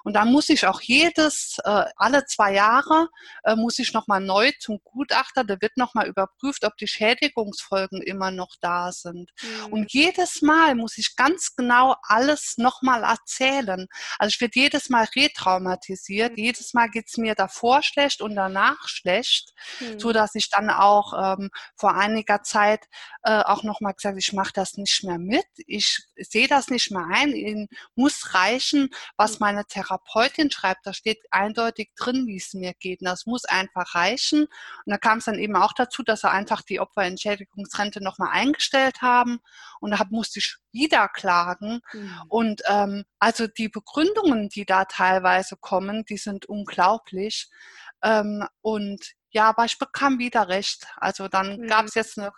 Und 0.04 0.14
dann 0.14 0.32
muss 0.32 0.50
ich 0.50 0.66
auch 0.66 0.82
jedes, 0.82 1.58
äh, 1.64 1.86
alle 1.98 2.26
zwei 2.26 2.54
Jahre, 2.54 3.10
äh, 3.44 3.56
muss 3.56 3.80
ich 3.80 3.94
nochmal 3.94 4.22
neu 4.22 4.52
zum 4.60 4.80
Gutachter, 4.84 5.44
der 5.44 5.62
wird 5.62 5.76
nochmal 5.76 6.08
überprüft, 6.08 6.64
ob 6.64 6.78
die 6.78 6.88
Schädigungsfolgen 6.88 8.02
immer 8.02 8.32
noch 8.32 8.56
da 8.62 8.92
sind. 8.92 9.32
Mhm. 9.42 9.74
Und 9.74 9.94
jedes 9.94 10.42
Mal 10.42 10.76
muss 10.76 10.98
ich 10.98 11.16
ganz 11.16 11.56
genau 11.56 11.96
alles 12.04 12.54
nochmal 12.58 13.04
erzählen. 13.04 13.88
Also 14.18 14.30
ich 14.30 14.42
werde 14.42 14.60
jedes 14.60 14.90
Mal 14.90 15.08
retraumatisiert, 15.16 16.38
mhm. 16.38 16.44
jedes 16.44 16.74
Mal 16.74 16.88
geht 16.90 17.08
es 17.08 17.18
mir 17.18 17.36
davor 17.36 17.77
schlecht 17.84 18.22
und 18.22 18.36
danach 18.36 18.88
schlecht, 18.88 19.54
mhm. 19.80 20.00
so 20.00 20.12
dass 20.12 20.36
ich 20.36 20.50
dann 20.50 20.70
auch 20.70 21.38
ähm, 21.38 21.50
vor 21.76 21.96
einiger 21.96 22.44
Zeit 22.44 22.86
äh, 23.24 23.42
auch 23.42 23.64
nochmal 23.64 23.94
gesagt, 23.94 24.18
ich 24.18 24.34
mache 24.34 24.54
das 24.54 24.78
nicht 24.78 25.04
mehr 25.04 25.20
mit, 25.20 25.46
ich 25.66 26.00
sehe 26.18 26.48
das 26.48 26.70
nicht 26.70 26.92
mehr 26.92 27.08
ein, 27.12 27.32
Ihnen 27.32 27.68
muss 27.96 28.34
reichen, 28.34 28.90
was 29.16 29.34
mhm. 29.34 29.38
meine 29.42 29.66
Therapeutin 29.66 30.52
schreibt, 30.52 30.86
da 30.86 30.94
steht 30.94 31.20
eindeutig 31.32 31.92
drin, 31.96 32.28
wie 32.28 32.38
es 32.38 32.54
mir 32.54 32.74
geht. 32.74 33.02
Und 33.02 33.06
das 33.06 33.26
muss 33.26 33.46
einfach 33.46 33.96
reichen. 33.96 34.42
Und 34.44 34.50
da 34.86 34.98
kam 34.98 35.20
es 35.20 35.26
dann 35.26 35.40
eben 35.40 35.56
auch 35.56 35.74
dazu, 35.74 36.04
dass 36.04 36.24
er 36.24 36.32
einfach 36.32 36.62
die 36.62 36.80
Opferentschädigungsrente 36.80 38.04
nochmal 38.04 38.30
eingestellt 38.32 39.02
haben. 39.02 39.40
Und 39.80 39.92
da 39.92 40.04
musste 40.10 40.40
ich 40.40 40.58
wieder 40.72 41.08
klagen. 41.08 41.82
Mhm. 41.94 42.22
Und 42.30 42.62
ähm, 42.68 43.06
also 43.20 43.48
die 43.48 43.70
Begründungen, 43.70 44.50
die 44.50 44.66
da 44.66 44.86
teilweise 44.86 45.58
kommen, 45.58 46.06
die 46.06 46.18
sind 46.18 46.46
unglaublich. 46.46 47.50
Ähm, 48.04 48.48
und 48.62 49.14
ja, 49.30 49.50
aber 49.50 49.66
ich 49.66 49.78
bekam 49.78 50.20
wieder 50.20 50.48
recht. 50.48 50.88
Also 50.98 51.28
dann 51.28 51.62
mhm. 51.62 51.68
gab 51.68 51.86
es 51.86 51.96
jetzt 51.96 52.18
eine 52.18 52.32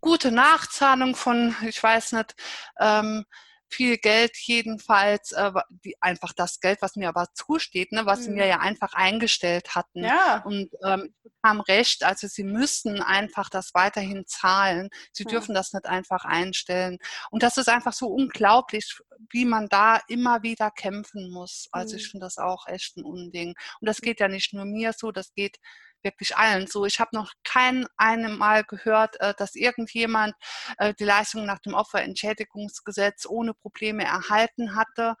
gute 0.00 0.30
Nachzahlung 0.30 1.14
von, 1.14 1.56
ich 1.66 1.82
weiß 1.82 2.12
nicht, 2.12 2.34
ähm, 2.78 3.24
viel 3.74 3.98
Geld 3.98 4.36
jedenfalls, 4.36 5.32
äh, 5.32 5.52
die, 5.68 5.96
einfach 6.00 6.32
das 6.32 6.60
Geld, 6.60 6.80
was 6.80 6.96
mir 6.96 7.08
aber 7.08 7.26
zusteht, 7.34 7.92
ne, 7.92 8.06
was 8.06 8.20
mhm. 8.20 8.22
sie 8.22 8.30
mir 8.30 8.46
ja 8.46 8.60
einfach 8.60 8.94
eingestellt 8.94 9.74
hatten. 9.74 10.04
Ja. 10.04 10.42
Und 10.44 10.70
ähm, 10.84 11.12
ich 11.24 11.32
bekam 11.44 11.60
recht, 11.60 12.04
also 12.04 12.28
sie 12.28 12.44
müssen 12.44 13.02
einfach 13.02 13.50
das 13.50 13.74
weiterhin 13.74 14.24
zahlen. 14.26 14.90
Sie 15.12 15.24
dürfen 15.24 15.54
das 15.54 15.72
nicht 15.72 15.86
einfach 15.86 16.24
einstellen. 16.24 16.98
Und 17.30 17.42
das 17.42 17.56
ist 17.56 17.68
einfach 17.68 17.92
so 17.92 18.06
unglaublich, 18.06 18.96
wie 19.30 19.44
man 19.44 19.68
da 19.68 20.00
immer 20.08 20.42
wieder 20.42 20.70
kämpfen 20.70 21.30
muss. 21.30 21.68
Also 21.72 21.94
mhm. 21.94 21.98
ich 21.98 22.08
finde 22.08 22.26
das 22.26 22.38
auch 22.38 22.66
echt 22.68 22.96
ein 22.96 23.04
Unding. 23.04 23.54
Und 23.80 23.88
das 23.88 24.00
geht 24.00 24.20
ja 24.20 24.28
nicht 24.28 24.54
nur 24.54 24.64
mir 24.64 24.92
so, 24.96 25.10
das 25.10 25.34
geht 25.34 25.58
wirklich 26.04 26.36
allen 26.36 26.66
so. 26.66 26.84
Ich 26.84 27.00
habe 27.00 27.10
noch 27.14 27.32
kein 27.44 27.86
einmal 27.96 28.64
gehört, 28.64 29.20
äh, 29.20 29.34
dass 29.36 29.54
irgendjemand 29.54 30.34
äh, 30.78 30.94
die 30.98 31.04
Leistung 31.04 31.46
nach 31.46 31.58
dem 31.60 31.74
Opferentschädigungsgesetz 31.74 33.26
ohne 33.26 33.54
Probleme 33.54 34.04
erhalten 34.04 34.76
hatte 34.76 35.16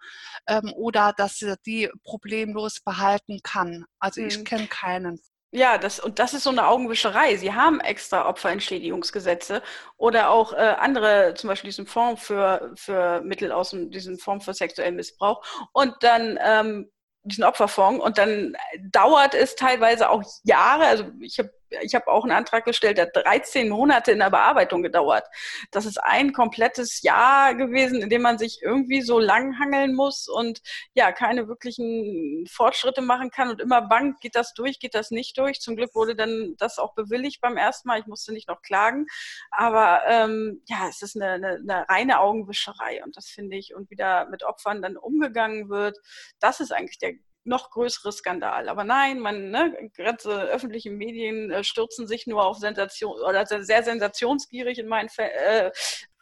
ähm, 0.46 0.72
oder 0.76 1.12
dass 1.16 1.42
er 1.42 1.56
die 1.64 1.90
problemlos 2.04 2.80
behalten 2.80 3.40
kann. 3.42 3.84
Also 3.98 4.20
ich 4.20 4.38
mhm. 4.38 4.44
kenne 4.44 4.66
keinen. 4.66 5.20
Ja, 5.56 5.78
das, 5.78 6.00
und 6.00 6.18
das 6.18 6.34
ist 6.34 6.42
so 6.42 6.50
eine 6.50 6.66
Augenwischerei. 6.66 7.36
Sie 7.36 7.54
haben 7.54 7.78
extra 7.78 8.28
Opferentschädigungsgesetze 8.28 9.62
oder 9.96 10.30
auch 10.30 10.52
äh, 10.52 10.56
andere, 10.56 11.34
zum 11.36 11.46
Beispiel 11.46 11.68
diesen 11.68 11.86
Fonds 11.86 12.26
für, 12.26 12.72
für 12.74 13.20
Mittel 13.20 13.52
aus 13.52 13.70
dem, 13.70 13.88
diesen 13.92 14.18
Fonds 14.18 14.44
für 14.44 14.52
sexuellen 14.52 14.96
Missbrauch. 14.96 15.44
Und 15.72 15.94
dann 16.00 16.40
ähm, 16.42 16.90
diesen 17.24 17.44
Opferfonds 17.44 18.04
und 18.04 18.18
dann 18.18 18.56
dauert 18.80 19.34
es 19.34 19.56
teilweise 19.56 20.10
auch 20.10 20.22
Jahre. 20.44 20.84
Also 20.86 21.04
ich 21.20 21.38
habe 21.38 21.50
ich 21.82 21.94
habe 21.94 22.08
auch 22.08 22.24
einen 22.24 22.32
Antrag 22.32 22.64
gestellt, 22.64 22.98
der 22.98 23.06
13 23.06 23.68
Monate 23.68 24.12
in 24.12 24.18
der 24.18 24.30
Bearbeitung 24.30 24.82
gedauert. 24.82 25.24
Das 25.70 25.86
ist 25.86 26.02
ein 26.02 26.32
komplettes 26.32 27.02
Jahr 27.02 27.54
gewesen, 27.54 28.02
in 28.02 28.10
dem 28.10 28.22
man 28.22 28.38
sich 28.38 28.60
irgendwie 28.62 29.02
so 29.02 29.18
langhangeln 29.18 29.94
muss 29.94 30.28
und 30.28 30.60
ja, 30.94 31.12
keine 31.12 31.48
wirklichen 31.48 32.46
Fortschritte 32.50 33.02
machen 33.02 33.30
kann 33.30 33.50
und 33.50 33.60
immer 33.60 33.82
bangt, 33.82 34.20
geht 34.20 34.34
das 34.34 34.54
durch, 34.54 34.78
geht 34.78 34.94
das 34.94 35.10
nicht 35.10 35.38
durch. 35.38 35.60
Zum 35.60 35.76
Glück 35.76 35.94
wurde 35.94 36.16
dann 36.16 36.54
das 36.58 36.78
auch 36.78 36.94
bewilligt 36.94 37.40
beim 37.40 37.56
ersten 37.56 37.88
Mal. 37.88 38.00
Ich 38.00 38.06
musste 38.06 38.32
nicht 38.32 38.48
noch 38.48 38.62
klagen. 38.62 39.06
Aber 39.50 40.02
ähm, 40.08 40.62
ja, 40.66 40.88
es 40.88 41.02
ist 41.02 41.16
eine, 41.16 41.32
eine, 41.32 41.48
eine 41.56 41.88
reine 41.88 42.20
Augenwischerei 42.20 43.02
und 43.04 43.16
das 43.16 43.28
finde 43.28 43.56
ich, 43.56 43.74
und 43.74 43.90
wie 43.90 43.96
da 43.96 44.26
mit 44.26 44.44
Opfern 44.44 44.82
dann 44.82 44.96
umgegangen 44.96 45.68
wird, 45.68 45.98
das 46.40 46.60
ist 46.60 46.72
eigentlich 46.72 46.98
der 46.98 47.14
noch 47.44 47.70
größere 47.70 48.12
Skandal. 48.12 48.68
Aber 48.68 48.84
nein, 48.84 49.20
man, 49.20 49.50
ne, 49.50 49.90
gerade 49.94 50.28
öffentliche 50.28 50.90
Medien 50.90 51.50
äh, 51.50 51.64
stürzen 51.64 52.06
sich 52.06 52.26
nur 52.26 52.44
auf 52.44 52.58
Sensation 52.58 53.20
oder 53.20 53.46
sehr 53.46 53.82
sensationsgierig 53.82 54.78
in 54.78 54.88
meinen. 54.88 55.08
Äh, 55.18 55.70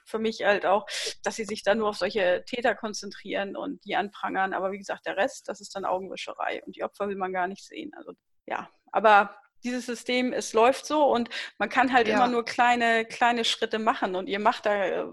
für 0.05 0.19
mich 0.19 0.45
halt 0.45 0.67
auch, 0.67 0.87
dass 1.23 1.37
sie 1.37 1.45
sich 1.45 1.63
dann 1.63 1.79
nur 1.79 1.89
auf 1.89 1.97
solche 1.97 2.45
Täter 2.47 2.75
konzentrieren 2.75 3.57
und 3.57 3.85
die 3.85 3.97
anprangern. 3.97 4.53
Aber 4.53 4.71
wie 4.71 4.79
gesagt, 4.79 5.07
der 5.07 5.17
Rest, 5.17 5.49
das 5.49 5.61
ist 5.61 5.75
dann 5.75 5.87
Augenwischerei 5.87 6.63
und 6.65 6.77
die 6.77 6.85
Opfer 6.85 7.09
will 7.09 7.17
man 7.17 7.33
gar 7.33 7.49
nicht 7.49 7.65
sehen. 7.65 7.93
Also 7.97 8.13
ja, 8.47 8.69
aber 8.93 9.35
dieses 9.65 9.87
System, 9.87 10.33
es 10.33 10.53
läuft 10.53 10.87
so 10.87 11.05
und 11.05 11.31
man 11.59 11.69
kann 11.69 11.93
halt 11.93 12.09
ja. 12.09 12.17
immer 12.17 12.29
nur 12.29 12.45
kleine, 12.45 13.05
kleine 13.05 13.45
Schritte 13.45 13.79
machen 13.79 14.17
und 14.17 14.29
ihr 14.29 14.41
macht 14.41 14.67
da 14.67 14.85
äh, 14.85 15.05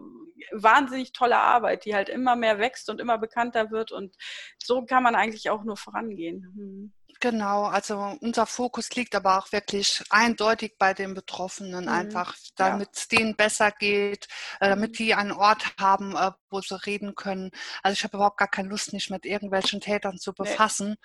wahnsinnig 0.52 1.14
tolle 1.14 1.38
Arbeit, 1.38 1.86
die 1.86 1.96
halt 1.96 2.10
immer 2.10 2.36
mehr 2.36 2.60
wächst 2.60 2.90
und 2.90 3.00
immer 3.00 3.18
bekannter 3.18 3.72
wird 3.72 3.92
und 3.92 4.16
so 4.62 4.86
kann 4.86 5.04
man 5.04 5.16
eigentlich 5.16 5.50
auch 5.50 5.64
nur 5.64 5.78
vorangehen. 5.78 6.94
Genau, 7.22 7.66
also 7.66 8.18
unser 8.22 8.46
Fokus 8.46 8.92
liegt 8.92 9.14
aber 9.14 9.38
auch 9.38 9.52
wirklich 9.52 10.02
eindeutig 10.10 10.78
bei 10.80 10.94
den 10.94 11.14
Betroffenen, 11.14 11.86
mhm. 11.86 11.92
einfach 11.92 12.34
damit 12.56 12.90
es 12.94 13.08
ja. 13.12 13.18
denen 13.18 13.36
besser 13.36 13.72
geht, 13.72 14.30
äh, 14.62 14.70
damit 14.70 15.00
die 15.00 15.14
einen 15.14 15.34
Ort 15.34 15.66
haben, 15.78 16.16
äh, 16.16 16.32
wo 16.50 16.62
sie 16.62 16.82
reden 16.86 17.16
können. 17.16 17.52
Also 17.84 17.94
ich 17.94 18.04
habe 18.06 18.16
überhaupt 18.16 18.38
gar 18.38 18.48
keine 18.48 18.70
Lust, 18.70 18.94
mich 18.94 19.10
mit 19.10 19.26
irgendwelchen 19.26 19.82
Tätern 19.82 20.18
zu 20.18 20.34
befassen. 20.34 20.96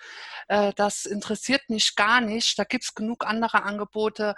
Nee. 0.49 0.69
Äh, 0.69 0.73
das 0.75 1.05
interessiert 1.05 1.69
mich 1.69 1.95
gar 1.95 2.21
nicht. 2.21 2.57
Da 2.57 2.63
gibt 2.63 2.85
es 2.85 2.95
genug 2.95 3.25
andere 3.25 3.63
Angebote, 3.63 4.35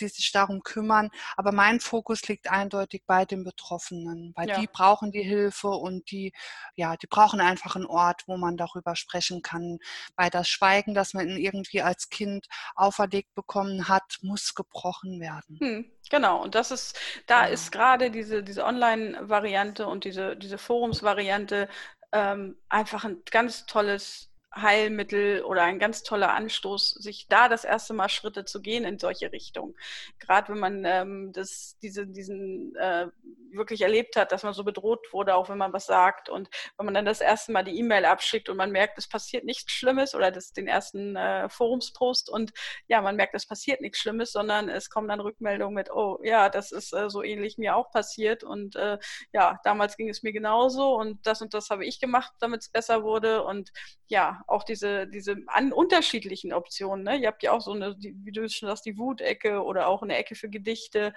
die 0.00 0.08
sich 0.08 0.32
darum 0.32 0.62
kümmern. 0.62 1.10
Aber 1.36 1.52
mein 1.52 1.80
Fokus 1.80 2.26
liegt 2.28 2.50
eindeutig 2.50 3.04
bei 3.06 3.24
den 3.24 3.44
Betroffenen, 3.44 4.32
weil 4.34 4.48
ja. 4.48 4.60
die 4.60 4.66
brauchen 4.66 5.12
die 5.12 5.22
Hilfe 5.22 5.68
und 5.68 6.10
die, 6.10 6.32
ja, 6.74 6.96
die 6.96 7.06
brauchen 7.06 7.40
einfach 7.40 7.76
einen 7.76 7.86
Ort, 7.86 8.24
wo 8.26 8.36
man 8.36 8.56
darüber 8.56 8.96
sprechen 8.96 9.42
kann. 9.42 9.78
Weil 10.16 10.30
das 10.30 10.48
Schweigen, 10.48 10.94
das 10.94 11.14
man 11.19 11.19
man 11.28 11.36
irgendwie 11.36 11.82
als 11.82 12.08
Kind 12.10 12.46
auferlegt 12.74 13.34
bekommen 13.34 13.88
hat, 13.88 14.18
muss 14.22 14.54
gebrochen 14.54 15.20
werden. 15.20 15.58
Hm, 15.60 15.90
genau, 16.10 16.42
und 16.42 16.54
das 16.54 16.70
ist, 16.70 16.98
da 17.26 17.46
ja. 17.46 17.52
ist 17.52 17.72
gerade 17.72 18.10
diese, 18.10 18.42
diese 18.42 18.64
Online-Variante 18.64 19.86
und 19.86 20.04
diese, 20.04 20.36
diese 20.36 20.58
Forums-Variante 20.58 21.68
ähm, 22.12 22.56
einfach 22.68 23.04
ein 23.04 23.22
ganz 23.30 23.66
tolles 23.66 24.29
Heilmittel 24.54 25.42
oder 25.44 25.62
ein 25.62 25.78
ganz 25.78 26.02
toller 26.02 26.32
Anstoß, 26.32 26.90
sich 26.90 27.28
da 27.28 27.48
das 27.48 27.64
erste 27.64 27.94
Mal 27.94 28.08
Schritte 28.08 28.44
zu 28.44 28.60
gehen 28.60 28.84
in 28.84 28.98
solche 28.98 29.32
Richtungen. 29.32 29.76
Gerade 30.18 30.52
wenn 30.52 30.58
man 30.58 30.84
ähm, 30.84 31.32
das, 31.32 31.78
diese, 31.82 32.06
diesen 32.06 32.74
äh, 32.76 33.06
wirklich 33.52 33.82
erlebt 33.82 34.16
hat, 34.16 34.32
dass 34.32 34.42
man 34.42 34.52
so 34.52 34.64
bedroht 34.64 35.12
wurde, 35.12 35.34
auch 35.34 35.48
wenn 35.48 35.58
man 35.58 35.72
was 35.72 35.86
sagt. 35.86 36.28
Und 36.28 36.48
wenn 36.76 36.86
man 36.86 36.94
dann 36.94 37.04
das 37.04 37.20
erste 37.20 37.52
Mal 37.52 37.64
die 37.64 37.78
E-Mail 37.78 38.04
abschickt 38.04 38.48
und 38.48 38.56
man 38.56 38.70
merkt, 38.70 38.98
es 38.98 39.08
passiert 39.08 39.44
nichts 39.44 39.72
Schlimmes 39.72 40.14
oder 40.14 40.30
das, 40.30 40.52
den 40.52 40.66
ersten 40.66 41.16
äh, 41.16 41.48
Forumspost 41.48 42.28
und 42.30 42.52
ja, 42.88 43.00
man 43.02 43.16
merkt, 43.16 43.34
es 43.34 43.46
passiert 43.46 43.80
nichts 43.80 43.98
Schlimmes, 43.98 44.32
sondern 44.32 44.68
es 44.68 44.90
kommen 44.90 45.08
dann 45.08 45.20
Rückmeldungen 45.20 45.74
mit, 45.74 45.90
oh 45.90 46.18
ja, 46.22 46.48
das 46.48 46.72
ist 46.72 46.92
äh, 46.92 47.08
so 47.08 47.22
ähnlich 47.22 47.58
mir 47.58 47.76
auch 47.76 47.90
passiert 47.90 48.44
und 48.44 48.76
äh, 48.76 48.98
ja, 49.32 49.60
damals 49.64 49.96
ging 49.96 50.08
es 50.08 50.22
mir 50.22 50.32
genauso 50.32 50.94
und 50.94 51.26
das 51.26 51.40
und 51.42 51.54
das 51.54 51.70
habe 51.70 51.84
ich 51.84 52.00
gemacht, 52.00 52.32
damit 52.40 52.62
es 52.62 52.68
besser 52.68 53.02
wurde 53.02 53.44
und 53.44 53.70
ja, 54.08 54.39
auch 54.46 54.64
diese, 54.64 55.06
diese 55.06 55.36
an 55.46 55.72
unterschiedlichen 55.72 56.52
Optionen. 56.52 57.04
Ne? 57.04 57.16
Ihr 57.16 57.28
habt 57.28 57.42
ja 57.42 57.52
auch 57.52 57.60
so 57.60 57.72
eine, 57.72 57.96
wie 57.98 58.32
du 58.32 58.48
schon 58.48 58.68
sagst, 58.68 58.86
die 58.86 58.98
Wutecke 58.98 59.62
oder 59.62 59.88
auch 59.88 60.02
eine 60.02 60.16
Ecke 60.16 60.34
für 60.34 60.48
Gedichte. 60.48 61.12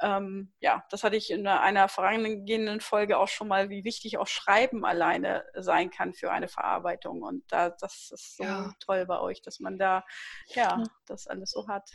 Ähm, 0.00 0.52
ja, 0.60 0.84
das 0.90 1.04
hatte 1.04 1.16
ich 1.16 1.30
in 1.30 1.46
einer 1.46 1.88
vorangehenden 1.88 2.80
Folge 2.80 3.18
auch 3.18 3.28
schon 3.28 3.48
mal, 3.48 3.70
wie 3.70 3.84
wichtig 3.84 4.18
auch 4.18 4.26
Schreiben 4.26 4.84
alleine 4.84 5.44
sein 5.54 5.90
kann 5.90 6.14
für 6.14 6.30
eine 6.30 6.48
Verarbeitung. 6.48 7.22
Und 7.22 7.44
da, 7.48 7.70
das 7.70 8.10
ist 8.12 8.36
so 8.36 8.44
ja. 8.44 8.72
toll 8.80 9.06
bei 9.06 9.20
euch, 9.20 9.42
dass 9.42 9.60
man 9.60 9.78
da 9.78 10.04
ja, 10.48 10.82
das 11.06 11.26
alles 11.26 11.50
so 11.50 11.68
hat. 11.68 11.88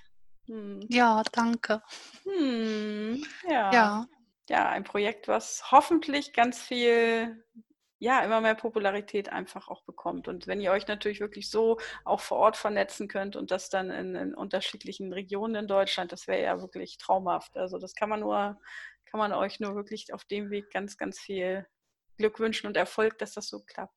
Hm. 0.48 0.82
Ja, 0.90 1.24
danke. 1.32 1.82
Hm, 2.24 3.24
ja. 3.48 3.72
ja. 3.74 4.08
Ja, 4.50 4.68
ein 4.68 4.84
Projekt, 4.84 5.30
was 5.30 5.72
hoffentlich 5.72 6.34
ganz 6.34 6.62
viel 6.62 7.46
ja, 8.04 8.20
immer 8.20 8.42
mehr 8.42 8.56
Popularität 8.56 9.30
einfach 9.30 9.70
auch 9.70 9.82
bekommt. 9.84 10.28
Und 10.28 10.46
wenn 10.46 10.60
ihr 10.60 10.72
euch 10.72 10.88
natürlich 10.88 11.22
wirklich 11.22 11.50
so 11.50 11.80
auch 12.04 12.20
vor 12.20 12.38
Ort 12.38 12.58
vernetzen 12.58 13.08
könnt 13.08 13.38
und 13.38 13.50
das 13.50 13.70
dann 13.70 13.90
in, 13.92 14.16
in 14.16 14.36
unterschiedlichen 14.36 15.14
Regionen 15.14 15.56
in 15.56 15.68
Deutschland, 15.68 16.12
das 16.12 16.28
wäre 16.28 16.44
ja 16.44 16.60
wirklich 16.60 16.98
traumhaft. 16.98 17.56
Also 17.56 17.78
das 17.78 17.96
kann 17.96 18.10
man 18.10 18.20
nur, 18.20 18.60
kann 19.06 19.20
man 19.20 19.32
euch 19.32 19.62
nur 19.62 19.76
wirklich 19.76 20.14
auf 20.14 20.26
dem 20.26 20.50
Weg 20.50 20.70
ganz, 20.70 20.98
ganz 20.98 21.18
viel 21.18 21.66
Glück 22.18 22.40
wünschen 22.40 22.68
und 22.68 22.76
Erfolg, 22.76 23.18
dass 23.20 23.36
das 23.36 23.48
so 23.48 23.62
klappt. 23.62 23.96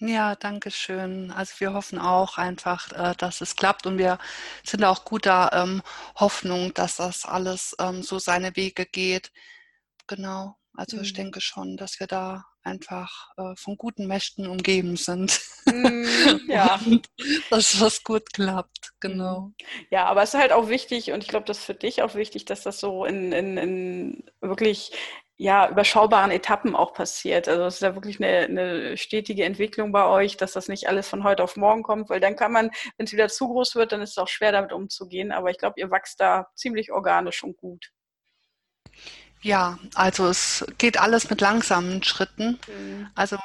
Ja, 0.00 0.34
danke 0.34 0.72
schön. 0.72 1.30
Also 1.30 1.54
wir 1.60 1.72
hoffen 1.72 2.00
auch 2.00 2.36
einfach, 2.36 2.90
äh, 2.90 3.14
dass 3.16 3.40
es 3.42 3.54
klappt 3.54 3.86
und 3.86 3.96
wir 3.96 4.18
sind 4.64 4.82
auch 4.82 5.04
guter 5.04 5.50
ähm, 5.52 5.82
Hoffnung, 6.16 6.74
dass 6.74 6.96
das 6.96 7.24
alles 7.26 7.76
ähm, 7.78 8.02
so 8.02 8.18
seine 8.18 8.56
Wege 8.56 8.86
geht. 8.86 9.30
Genau. 10.08 10.56
Also 10.74 10.96
mhm. 10.96 11.04
ich 11.04 11.12
denke 11.12 11.40
schon, 11.40 11.76
dass 11.76 12.00
wir 12.00 12.08
da 12.08 12.49
einfach 12.62 13.30
äh, 13.36 13.54
von 13.56 13.76
guten 13.76 14.06
Mächten 14.06 14.46
umgeben 14.46 14.96
sind. 14.96 15.40
Mm, 15.66 16.04
ja. 16.48 16.80
dass 17.50 17.78
das 17.78 18.04
gut 18.04 18.32
klappt, 18.32 18.92
genau. 19.00 19.40
Mhm. 19.40 19.54
Ja, 19.90 20.06
aber 20.06 20.22
es 20.22 20.34
ist 20.34 20.40
halt 20.40 20.52
auch 20.52 20.68
wichtig 20.68 21.12
und 21.12 21.22
ich 21.22 21.28
glaube, 21.28 21.46
das 21.46 21.58
ist 21.58 21.64
für 21.64 21.74
dich 21.74 22.02
auch 22.02 22.14
wichtig, 22.14 22.44
dass 22.44 22.62
das 22.62 22.80
so 22.80 23.04
in, 23.04 23.32
in, 23.32 23.56
in 23.56 24.24
wirklich 24.40 24.92
ja, 25.40 25.70
überschaubaren 25.70 26.30
Etappen 26.30 26.76
auch 26.76 26.92
passiert. 26.92 27.48
Also 27.48 27.64
es 27.64 27.76
ist 27.76 27.80
ja 27.80 27.94
wirklich 27.94 28.22
eine, 28.22 28.40
eine 28.40 28.96
stetige 28.98 29.44
Entwicklung 29.44 29.90
bei 29.90 30.04
euch, 30.04 30.36
dass 30.36 30.52
das 30.52 30.68
nicht 30.68 30.86
alles 30.86 31.08
von 31.08 31.24
heute 31.24 31.42
auf 31.42 31.56
morgen 31.56 31.82
kommt, 31.82 32.10
weil 32.10 32.20
dann 32.20 32.36
kann 32.36 32.52
man, 32.52 32.70
wenn 32.98 33.06
es 33.06 33.12
wieder 33.14 33.28
zu 33.30 33.48
groß 33.48 33.74
wird, 33.74 33.92
dann 33.92 34.02
ist 34.02 34.10
es 34.10 34.18
auch 34.18 34.28
schwer 34.28 34.52
damit 34.52 34.70
umzugehen. 34.74 35.32
Aber 35.32 35.50
ich 35.50 35.56
glaube, 35.56 35.80
ihr 35.80 35.90
wächst 35.90 36.20
da 36.20 36.48
ziemlich 36.54 36.92
organisch 36.92 37.42
und 37.42 37.56
gut. 37.56 37.90
Ja, 39.42 39.78
also 39.94 40.26
es 40.28 40.64
geht 40.78 41.00
alles 41.00 41.30
mit 41.30 41.40
langsamen 41.40 42.02
Schritten. 42.02 42.58
Mhm. 42.68 43.08
Also 43.14 43.38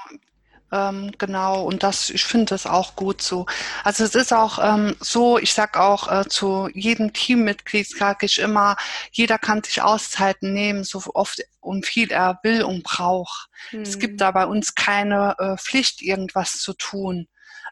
ähm, 0.72 1.12
genau, 1.18 1.64
und 1.64 1.84
das, 1.84 2.10
ich 2.10 2.26
finde 2.26 2.48
das 2.48 2.66
auch 2.66 2.96
gut 2.96 3.22
so. 3.22 3.46
Also 3.84 4.04
es 4.04 4.16
ist 4.16 4.34
auch 4.34 4.60
ähm, 4.62 4.96
so, 5.00 5.38
ich 5.38 5.54
sag 5.54 5.78
auch 5.78 6.12
äh, 6.12 6.28
zu 6.28 6.70
jedem 6.74 7.14
Teammitglied 7.14 7.88
sage 7.88 8.26
ich 8.26 8.40
immer, 8.40 8.76
jeder 9.12 9.38
kann 9.38 9.64
sich 9.64 9.82
Auszeiten 9.82 10.54
nehmen, 10.54 10.84
so 10.84 11.02
oft 11.14 11.42
und 11.62 11.86
viel 11.86 12.12
er 12.12 12.40
will 12.44 12.64
und 12.64 12.84
braucht. 12.84 13.48
Mhm. 13.72 13.82
Es 13.84 14.00
gibt 14.00 14.20
da 14.22 14.32
bei 14.32 14.46
uns 14.46 14.76
keine 14.76 15.36
äh, 15.38 15.58
Pflicht, 15.58 16.02
irgendwas 16.02 16.60
zu 16.60 16.74
tun. 16.74 17.28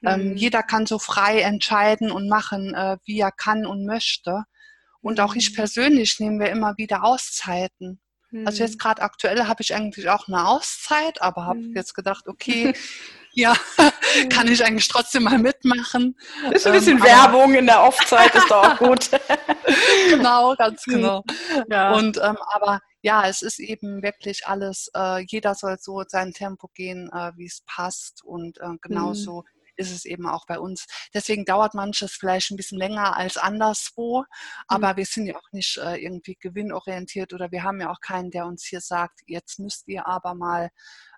Ähm, 0.05 0.29
mhm. 0.29 0.37
jeder 0.37 0.63
kann 0.63 0.85
so 0.85 0.99
frei 0.99 1.41
entscheiden 1.41 2.11
und 2.11 2.29
machen, 2.29 2.73
äh, 2.73 2.97
wie 3.05 3.19
er 3.19 3.31
kann 3.31 3.65
und 3.65 3.85
möchte. 3.85 4.43
Und 5.01 5.19
auch 5.19 5.35
ich 5.35 5.51
mhm. 5.51 5.55
persönlich 5.55 6.19
nehme 6.19 6.37
mir 6.37 6.49
immer 6.49 6.77
wieder 6.77 7.03
Auszeiten. 7.03 7.99
Also 8.45 8.63
jetzt 8.63 8.75
mhm. 8.75 8.79
gerade 8.79 9.01
aktuell 9.01 9.45
habe 9.45 9.61
ich 9.61 9.73
eigentlich 9.75 10.09
auch 10.09 10.27
eine 10.27 10.47
Auszeit, 10.47 11.21
aber 11.21 11.45
habe 11.45 11.59
mhm. 11.59 11.75
jetzt 11.75 11.93
gedacht, 11.93 12.27
okay, 12.27 12.73
ja, 13.33 13.55
kann 14.29 14.47
ich 14.47 14.63
eigentlich 14.63 14.87
trotzdem 14.87 15.23
mal 15.23 15.39
mitmachen. 15.39 16.15
Ist 16.51 16.67
ein 16.67 16.73
bisschen 16.73 16.97
ähm, 16.97 17.03
Werbung 17.03 17.55
in 17.55 17.65
der 17.65 17.81
Offzeit, 17.83 18.33
ist 18.35 18.49
doch 18.49 18.63
auch 18.63 18.77
gut. 18.77 19.09
genau, 20.09 20.55
ganz 20.55 20.85
mhm. 20.87 20.93
genau. 20.93 21.23
Ja. 21.69 21.93
Und 21.93 22.17
ähm, 22.17 22.37
aber 22.53 22.79
ja, 23.01 23.27
es 23.27 23.41
ist 23.41 23.59
eben 23.59 24.01
wirklich 24.01 24.47
alles, 24.47 24.89
äh, 24.95 25.25
jeder 25.27 25.55
soll 25.55 25.77
so 25.79 26.03
sein 26.07 26.31
Tempo 26.31 26.69
gehen, 26.73 27.09
äh, 27.13 27.31
wie 27.35 27.45
es 27.45 27.61
passt 27.65 28.23
und 28.23 28.59
äh, 28.59 28.77
genauso 28.81 29.41
mhm 29.41 29.62
ist 29.75 29.91
es 29.91 30.05
eben 30.05 30.27
auch 30.27 30.45
bei 30.45 30.59
uns. 30.59 30.85
Deswegen 31.13 31.45
dauert 31.45 31.73
manches 31.73 32.13
vielleicht 32.13 32.51
ein 32.51 32.57
bisschen 32.57 32.77
länger 32.77 33.15
als 33.17 33.37
anderswo, 33.37 34.25
aber 34.67 34.93
mhm. 34.93 34.97
wir 34.97 35.05
sind 35.05 35.25
ja 35.27 35.35
auch 35.35 35.51
nicht 35.51 35.77
äh, 35.77 35.97
irgendwie 35.97 36.35
gewinnorientiert 36.39 37.33
oder 37.33 37.51
wir 37.51 37.63
haben 37.63 37.81
ja 37.81 37.91
auch 37.91 37.99
keinen, 38.01 38.31
der 38.31 38.45
uns 38.45 38.65
hier 38.65 38.81
sagt, 38.81 39.21
jetzt 39.27 39.59
müsst 39.59 39.87
ihr 39.87 40.07
aber 40.07 40.35
mal 40.35 40.69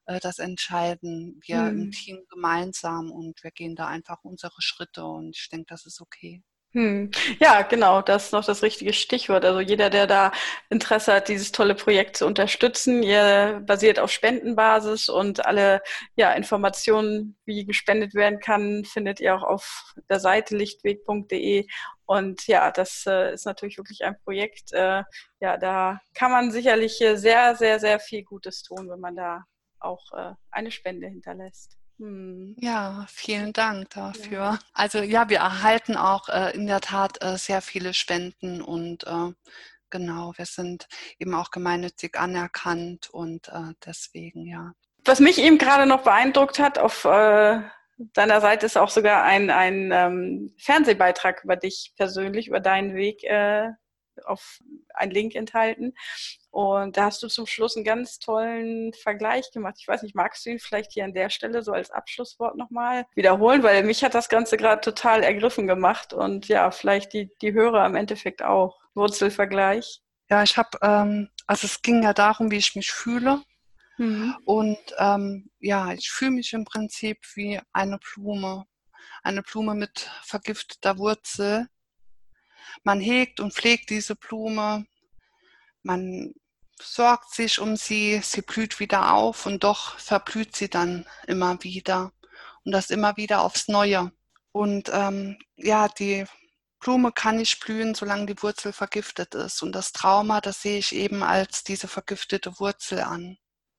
äh, 0.06 0.20
das 0.20 0.39
entscheiden. 0.39 1.39
Wir 1.46 1.62
mhm. 1.63 1.82
im 1.82 1.91
Team 1.91 2.26
gemeinsam 2.30 3.12
und 3.12 3.44
wir 3.44 3.52
gehen 3.52 3.76
da 3.76 3.88
einfach 3.88 4.24
unsere 4.24 4.62
Schritte 4.62 5.06
und 5.06 5.36
ich 5.36 5.50
denke, 5.50 5.65
das 5.70 5.86
ist 5.86 6.02
okay. 6.02 6.44
Hm. 6.76 7.10
Ja, 7.40 7.62
genau, 7.62 8.02
das 8.02 8.26
ist 8.26 8.32
noch 8.34 8.44
das 8.44 8.62
richtige 8.62 8.92
Stichwort. 8.92 9.46
Also 9.46 9.62
jeder, 9.62 9.90
der 9.90 10.08
da 10.08 10.34
Interesse 10.70 11.14
hat, 11.14 11.30
dieses 11.30 11.54
tolle 11.54 11.74
Projekt 11.74 12.18
zu 12.18 12.26
unterstützen, 12.26 13.02
ihr 13.02 13.64
basiert 13.66 13.98
auf 13.98 14.12
Spendenbasis 14.12 15.08
und 15.08 15.46
alle 15.46 15.82
ja, 16.18 16.34
Informationen, 16.34 17.38
wie 17.46 17.66
gespendet 17.66 18.14
werden 18.14 18.42
kann, 18.42 18.84
findet 18.84 19.22
ihr 19.22 19.36
auch 19.36 19.44
auf 19.44 19.94
der 20.10 20.20
Seite 20.20 20.58
lichtweg.de 20.58 21.66
Und 22.06 22.46
ja, 22.48 22.72
das 22.72 23.06
äh, 23.08 23.34
ist 23.34 23.46
natürlich 23.46 23.78
wirklich 23.78 24.04
ein 24.04 24.20
Projekt, 24.26 24.74
äh, 24.74 25.04
ja, 25.40 25.56
da 25.58 26.02
kann 26.14 26.32
man 26.32 26.52
sicherlich 26.52 26.98
sehr, 26.98 27.56
sehr, 27.56 27.80
sehr 27.80 28.02
viel 28.02 28.24
Gutes 28.26 28.64
tun, 28.64 28.90
wenn 28.90 29.00
man 29.00 29.16
da 29.16 29.46
auch 29.80 30.12
äh, 30.12 30.34
eine 30.52 30.72
Spende 30.72 31.08
hinterlässt. 31.08 31.78
Hm. 31.97 32.55
Ja, 32.60 33.05
vielen 33.10 33.53
Dank 33.53 33.91
dafür. 33.91 34.38
Ja. 34.38 34.60
Also 34.73 34.99
ja, 34.99 35.29
wir 35.29 35.38
erhalten 35.38 35.95
auch 35.95 36.27
äh, 36.29 36.53
in 36.53 36.67
der 36.67 36.81
Tat 36.81 37.23
äh, 37.23 37.38
sehr 37.38 37.62
viele 37.62 37.93
Spenden 37.93 38.62
und 38.62 39.05
äh, 39.05 39.31
genau, 39.89 40.34
wir 40.36 40.45
sind 40.45 40.88
eben 41.19 41.34
auch 41.34 41.51
gemeinnützig 41.51 42.17
anerkannt 42.19 43.10
und 43.10 43.47
äh, 43.47 43.73
deswegen 43.86 44.45
ja. 44.45 44.73
Was 45.05 45.19
mich 45.19 45.38
eben 45.38 45.58
gerade 45.58 45.86
noch 45.86 46.03
beeindruckt 46.03 46.60
hat, 46.60 46.79
auf 46.79 47.05
äh, 47.05 47.62
deiner 47.97 48.41
Seite 48.41 48.65
ist 48.65 48.77
auch 48.77 48.89
sogar 48.89 49.23
ein, 49.23 49.49
ein 49.49 49.91
ähm, 49.93 50.53
Fernsehbeitrag 50.58 51.43
über 51.43 51.55
dich 51.55 51.93
persönlich, 51.95 52.47
über 52.47 52.60
deinen 52.60 52.95
Weg 52.95 53.23
äh, 53.23 53.69
auf 54.25 54.60
einen 54.93 55.12
Link 55.12 55.36
enthalten. 55.36 55.93
Und 56.51 56.95
da 56.95 57.06
hast 57.06 57.21
du 57.21 57.28
zum 57.28 57.47
Schluss 57.47 57.75
einen 57.75 57.84
ganz 57.84 58.19
tollen 58.19 58.93
Vergleich 58.93 59.51
gemacht. 59.51 59.75
Ich 59.80 59.88
weiß 59.88 60.04
nicht, 60.04 60.15
magst 60.15 60.45
du 60.45 60.51
ihn 60.51 60.60
vielleicht 60.60 60.93
hier 60.93 61.04
an 61.04 61.13
der 61.13 61.30
Stelle 61.30 61.62
so 61.62 61.73
als 61.73 61.91
Abschlusswort 61.91 62.56
nochmal 62.56 63.06
wiederholen? 63.15 63.62
Weil 63.63 63.84
mich 63.84 64.04
hat 64.04 64.15
das 64.15 64.30
Ganze 64.30 64.56
gerade 64.56 64.82
total 64.82 65.23
ergriffen 65.23 65.67
gemacht 65.67 66.13
und 66.13 66.47
ja, 66.47 66.71
vielleicht 66.71 67.13
die, 67.13 67.30
die 67.41 67.54
Hörer 67.54 67.86
im 67.86 67.95
Endeffekt 67.95 68.41
auch. 68.41 68.80
Wurzelvergleich. 68.95 70.01
Ja, 70.30 70.41
ich 70.41 70.58
habe, 70.58 70.78
ähm, 70.82 71.30
also 71.45 71.67
es 71.67 71.82
ging 71.82 72.01
ja 72.01 72.13
darum, 72.13 72.49
wie 72.49 72.58
ich 72.58 72.75
mich 72.75 72.91
fühle. 72.91 73.43
Mhm. 73.97 74.36
Und 74.45 74.80
ähm, 74.97 75.49
ja, 75.60 75.93
ich 75.93 76.10
fühle 76.10 76.32
mich 76.32 76.54
im 76.54 76.65
Prinzip 76.65 77.19
wie 77.36 77.60
eine 77.73 77.99
Blume. 77.99 78.65
Eine 79.23 79.43
Blume 79.43 79.75
mit 79.75 80.10
vergifteter 80.23 80.97
Wurzel. 80.97 81.67
Man 82.84 83.00
hegt 83.00 83.40
und 83.40 83.54
pflegt 83.54 83.90
diese 83.90 84.16
Blume. 84.16 84.86
Man 85.84 86.34
sorgt 86.82 87.34
sich 87.34 87.60
um 87.60 87.76
sie, 87.76 88.20
sie 88.24 88.42
blüht 88.42 88.80
wieder 88.80 89.14
auf 89.14 89.46
und 89.46 89.64
doch 89.64 89.98
verblüht 90.00 90.56
sie 90.56 90.70
dann 90.70 91.06
immer 91.28 91.64
wieder 91.64 92.12
und 92.64 92.72
das 92.72 92.90
immer 92.90 93.16
wieder 93.18 93.42
aufs 93.42 93.68
Neue. 93.68 94.12
Und 94.52 94.90
ähm, 94.94 95.38
ja, 95.56 95.88
die 95.88 96.26
Blume 96.80 97.12
kann 97.12 97.38
nicht 97.38 97.60
blühen, 97.60 97.96
solange 97.96 98.28
die 98.28 98.42
Wurzel 98.42 98.74
vergiftet 98.74 99.36
ist. 99.36 99.62
Und 99.62 99.74
das 99.74 99.92
Trauma, 99.92 100.42
das 100.42 100.62
sehe 100.62 100.78
ich 100.78 100.94
eben 100.94 101.24
als 101.24 101.64
diese 101.64 101.88
vergiftete 101.88 102.60
Wurzel 102.60 103.02
an. 103.02 103.38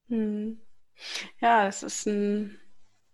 Hm. 0.08 0.60
Ja, 1.40 1.66
es 1.66 1.82
ist 1.82 2.06
ein 2.06 2.60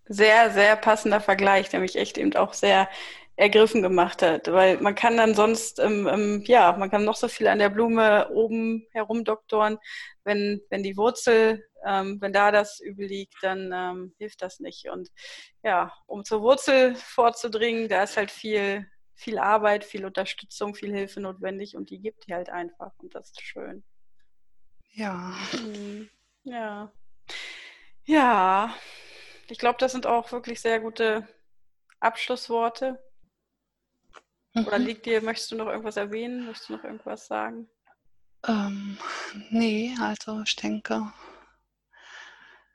sehr, 0.07 0.51
sehr 0.51 0.77
passender 0.77 1.21
Vergleich, 1.21 1.69
der 1.69 1.81
mich 1.81 1.97
echt 1.97 2.19
eben 2.19 2.35
auch 2.37 2.55
sehr 2.55 2.89
ergriffen 3.43 3.83
gemacht 3.83 4.23
hat, 4.23 4.53
weil 4.53 4.79
man 4.79 4.95
kann 4.95 5.17
dann 5.17 5.35
sonst, 5.35 5.81
ähm, 5.81 6.07
ähm, 6.07 6.45
ja, 6.47 6.77
man 6.77 6.91
kann 6.91 7.05
noch 7.05 7.17
so 7.17 7.27
viel 7.27 7.49
an 7.49 7.59
der 7.59 7.71
Blume 7.71 8.31
oben 8.31 8.87
herumdoktoren, 8.93 9.79
wenn, 10.23 10.63
wenn 10.71 10.85
die 10.85 10.97
Wurzel, 10.97 11.67
ähm, 11.85 12.21
wenn 12.21 12.33
da 12.33 12.53
das 12.53 12.79
übel 12.79 13.07
liegt, 13.07 13.35
dann 13.43 13.73
ähm, 13.75 14.15
hilft 14.19 14.43
das 14.43 14.61
nicht. 14.61 14.89
Und 14.89 15.11
ja, 15.65 15.93
um 16.07 16.25
zur 16.25 16.41
Wurzel 16.43 16.95
vorzudringen, 16.95 17.89
da 17.89 18.05
ist 18.05 18.17
halt 18.17 18.31
viel, 18.31 18.87
viel 19.17 19.39
Arbeit, 19.39 19.85
viel 19.85 20.05
Unterstützung, 20.05 20.77
viel 20.77 20.95
Hilfe 20.95 21.21
notwendig 21.21 21.77
und 21.77 21.91
die 21.91 21.99
gibt 21.99 22.29
die 22.29 22.35
halt 22.35 22.49
einfach 22.49 22.93
und 22.99 23.13
das 23.17 23.31
ist 23.31 23.43
schön. 23.43 23.83
Ja. 24.93 25.35
Mhm. 25.53 26.09
Ja. 26.45 26.93
Ja. 28.05 28.77
Ich 29.49 29.59
glaube, 29.59 29.79
das 29.81 29.91
sind 29.91 30.07
auch 30.07 30.31
wirklich 30.31 30.61
sehr 30.61 30.79
gute 30.79 31.27
Abschlussworte. 31.99 33.03
Oder 34.55 34.79
mhm. 34.79 34.87
liegt 34.87 35.07
dir, 35.07 35.23
möchtest 35.23 35.53
du 35.53 35.57
noch 35.57 35.67
irgendwas 35.67 35.97
erwähnen? 35.97 36.47
Möchtest 36.47 36.69
du 36.69 36.77
noch 36.77 36.85
irgendwas 36.85 37.27
sagen? 37.27 37.69
Ähm, 38.47 38.99
nee, 39.51 39.95
also 40.01 40.43
ich 40.43 40.57
denke, 40.57 41.13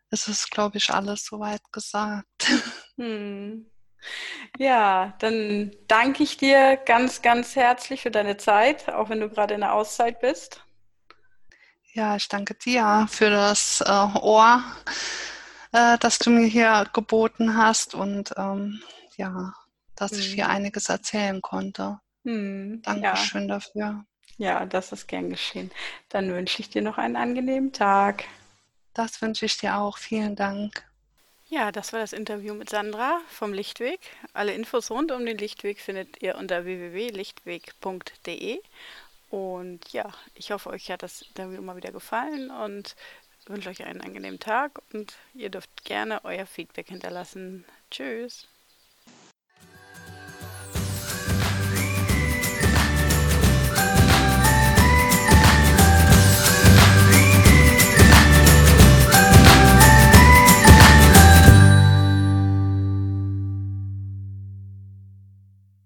es 0.09 0.27
ist, 0.27 0.49
glaube 0.49 0.77
ich, 0.77 0.89
alles 0.89 1.25
soweit 1.25 1.61
gesagt. 1.71 2.27
Hm. 2.99 3.69
Ja, 4.57 5.13
dann 5.19 5.71
danke 5.87 6.23
ich 6.23 6.37
dir 6.37 6.77
ganz, 6.77 7.21
ganz 7.21 7.55
herzlich 7.55 8.01
für 8.01 8.09
deine 8.09 8.37
Zeit, 8.37 8.89
auch 8.89 9.09
wenn 9.09 9.19
du 9.19 9.29
gerade 9.29 9.53
in 9.53 9.61
der 9.61 9.73
Auszeit 9.73 10.19
bist. 10.19 10.63
Ja, 11.93 12.15
ich 12.15 12.27
danke 12.27 12.55
dir 12.55 13.05
für 13.07 13.29
das 13.29 13.81
äh, 13.81 14.17
Ohr, 14.19 14.63
äh, 15.73 15.99
das 15.99 16.17
du 16.17 16.31
mir 16.31 16.47
hier 16.47 16.87
geboten 16.91 17.55
hast 17.55 17.93
und 17.93 18.33
ähm, 18.35 18.81
ja, 19.15 19.53
dass 19.97 20.13
ich 20.13 20.33
hier 20.33 20.45
mhm. 20.45 20.51
einiges 20.51 20.89
erzählen 20.89 21.41
konnte. 21.41 21.99
Hm, 22.23 22.81
Dankeschön 22.83 23.49
ja. 23.49 23.55
dafür. 23.55 24.05
Ja, 24.38 24.65
das 24.65 24.91
ist 24.91 25.07
gern 25.07 25.29
geschehen. 25.29 25.71
Dann 26.10 26.31
wünsche 26.31 26.62
ich 26.62 26.69
dir 26.69 26.81
noch 26.81 26.97
einen 26.97 27.15
angenehmen 27.15 27.73
Tag. 27.73 28.23
Das 28.93 29.21
wünsche 29.21 29.45
ich 29.45 29.57
dir 29.57 29.77
auch. 29.77 29.97
Vielen 29.97 30.36
Dank. 30.36 30.83
Ja, 31.49 31.71
das 31.71 31.93
war 31.93 31.99
das 32.01 32.13
Interview 32.13 32.53
mit 32.53 32.69
Sandra 32.69 33.21
vom 33.29 33.53
Lichtweg. 33.53 33.99
Alle 34.33 34.53
Infos 34.53 34.91
rund 34.91 35.12
um 35.12 35.25
den 35.25 35.38
Lichtweg 35.38 35.79
findet 35.79 36.21
ihr 36.21 36.38
unter 36.38 36.65
www.lichtweg.de. 36.65 38.60
Und 39.29 39.91
ja, 39.93 40.10
ich 40.36 40.51
hoffe, 40.51 40.69
euch 40.69 40.91
hat 40.91 41.03
das 41.03 41.21
Interview 41.21 41.62
mal 41.62 41.77
wieder 41.77 41.91
gefallen 41.91 42.51
und 42.51 42.95
wünsche 43.45 43.69
euch 43.69 43.83
einen 43.86 44.01
angenehmen 44.01 44.39
Tag 44.39 44.81
und 44.93 45.15
ihr 45.33 45.49
dürft 45.49 45.86
gerne 45.86 46.23
euer 46.25 46.45
Feedback 46.45 46.89
hinterlassen. 46.89 47.65
Tschüss. 47.91 48.47